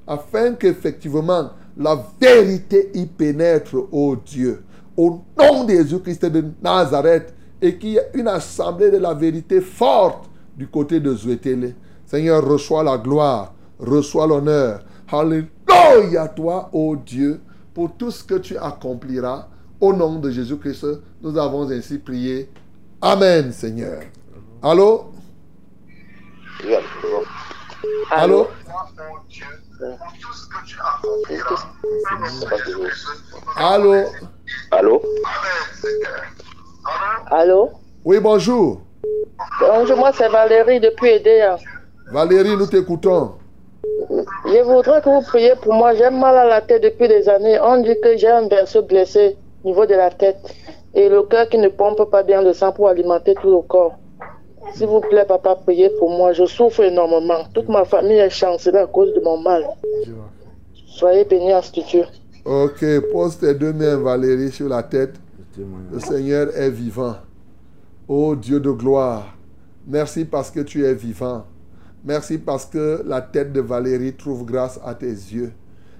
[0.06, 4.64] afin qu'effectivement la vérité y pénètre, ô Dieu.
[4.96, 7.32] Au nom de Jésus-Christ de Nazareth
[7.62, 11.74] et qu'il y ait une assemblée de la vérité forte du côté de Zwetele.
[12.04, 14.80] Seigneur, reçois la gloire, reçois l'honneur.
[15.68, 17.40] Alléluia à toi, ô Dieu,
[17.74, 19.46] pour tout ce que tu accompliras.
[19.80, 20.86] Au nom de Jésus-Christ,
[21.22, 22.50] nous avons ainsi prié.
[23.00, 24.02] Amen, Seigneur.
[24.60, 25.12] Allô?
[28.10, 28.48] Allô?
[33.56, 34.06] Allô?
[34.70, 35.02] Allô?
[37.30, 37.70] Allô?
[38.04, 38.80] Oui, bonjour.
[39.60, 41.56] Bonjour, moi c'est Valérie depuis Edea.
[42.10, 43.37] Valérie, nous t'écoutons.
[44.46, 45.94] Je voudrais que vous priez pour moi.
[45.94, 47.58] J'ai mal à la tête depuis des années.
[47.60, 50.38] On dit que j'ai un berceau blessé au niveau de la tête
[50.94, 53.98] et le cœur qui ne pompe pas bien le sang pour alimenter tout le corps.
[54.74, 56.32] S'il vous plaît, papa, priez pour moi.
[56.32, 57.44] Je souffre énormément.
[57.54, 59.66] Toute ma famille est chancelée à cause de mon mal.
[60.86, 62.04] Soyez bénis, institut.
[62.44, 65.14] Ok, pose tes deux mains, Valérie, sur la tête.
[65.92, 67.16] Le Seigneur est vivant.
[68.06, 69.36] Ô Dieu de gloire,
[69.86, 71.44] merci parce que tu es vivant.
[72.08, 75.52] Merci parce que la tête de Valérie trouve grâce à tes yeux.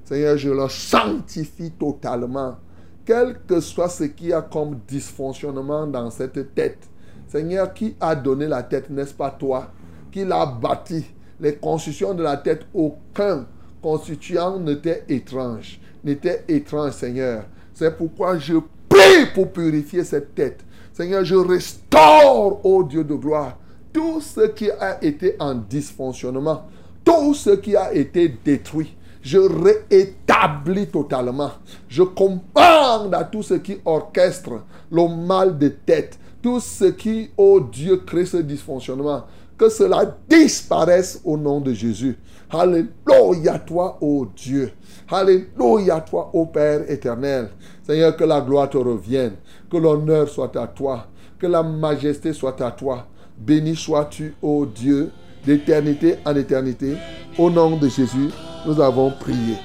[0.06, 2.56] Seigneur, je le sanctifie totalement.
[3.04, 6.78] Quel que soit ce qu'il y a comme dysfonctionnement dans cette tête.
[7.26, 9.70] Seigneur, qui a donné la tête, n'est-ce pas toi
[10.10, 11.04] Qui l'a bâti
[11.38, 13.44] Les constructions de la tête, aucun
[13.82, 15.78] constituant n'était étrange.
[16.02, 17.44] N'était étrange, Seigneur.
[17.74, 18.54] C'est pourquoi je
[18.88, 20.64] prie pour purifier cette tête.
[20.94, 23.58] Seigneur, je restaure, ô Dieu de gloire,
[23.98, 26.62] tout ce qui a été en dysfonctionnement,
[27.04, 28.94] tout ce qui a été détruit.
[29.20, 31.50] Je réétablis totalement.
[31.88, 34.62] Je commande à tout ce qui orchestre
[34.92, 39.24] le mal de tête, tout ce qui, ô Dieu, crée ce dysfonctionnement,
[39.58, 42.16] que cela disparaisse au nom de Jésus.
[42.50, 44.70] Alléluia toi, ô Dieu.
[45.10, 47.48] Alléluia toi, ô Père éternel.
[47.82, 49.32] Seigneur, que la gloire te revienne,
[49.68, 53.08] que l'honneur soit à toi, que la majesté soit à toi.
[53.38, 55.10] Béni sois-tu, ô Dieu,
[55.44, 56.96] d'éternité en éternité.
[57.38, 58.30] Au nom de Jésus,
[58.66, 59.56] nous avons prié.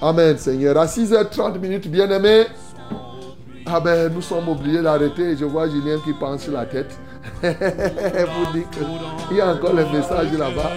[0.00, 0.78] Amen, Seigneur.
[0.78, 2.44] À 6h30 minutes, bien-aimés.
[3.66, 5.36] Ah ben, nous sommes obligés d'arrêter.
[5.36, 6.98] Je vois Julien qui sur la tête.
[7.42, 10.70] Vous dites qu'il y a encore les messages là-bas.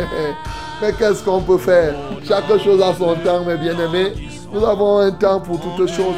[0.82, 1.94] Mais qu'est-ce qu'on peut faire?
[2.24, 4.14] Chaque chose a son temps, mes bien-aimés.
[4.52, 6.16] Nous avons un temps pour toutes choses.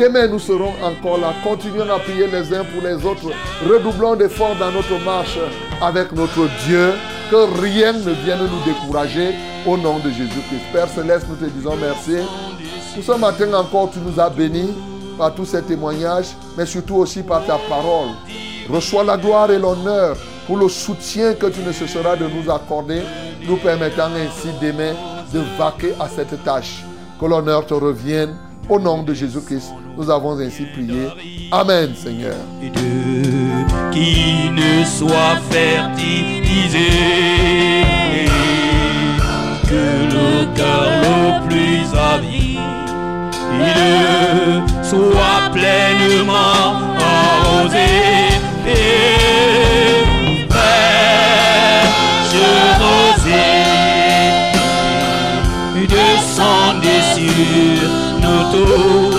[0.00, 1.34] Demain, nous serons encore là.
[1.44, 3.28] Continuons à prier les uns pour les autres.
[3.68, 5.38] Redoublons d'efforts dans notre marche
[5.82, 6.92] avec notre Dieu.
[7.30, 9.34] Que rien ne vienne nous décourager
[9.66, 10.62] au nom de Jésus-Christ.
[10.72, 12.16] Père Céleste, nous te disons merci.
[12.94, 14.72] Pour ce matin encore, tu nous as bénis
[15.18, 18.08] par tous ces témoignages, mais surtout aussi par ta parole.
[18.70, 20.16] Reçois la gloire et l'honneur
[20.46, 23.02] pour le soutien que tu ne cesseras de nous accorder,
[23.46, 24.94] nous permettant ainsi demain
[25.30, 26.84] de vaquer à cette tâche.
[27.20, 28.34] Que l'honneur te revienne.
[28.68, 31.08] Au nom de Jésus-Christ, nous avons ainsi prié.
[31.50, 32.36] Amen, Seigneur.
[33.92, 36.90] qui ne soit fertilisé.
[39.68, 42.40] Que le cœur le plus avide
[46.20, 47.88] fraîchement arrosé.
[50.50, 50.86] Fraîche
[52.80, 53.64] rosée,
[55.88, 57.88] descendez sur
[58.22, 59.09] nous tous.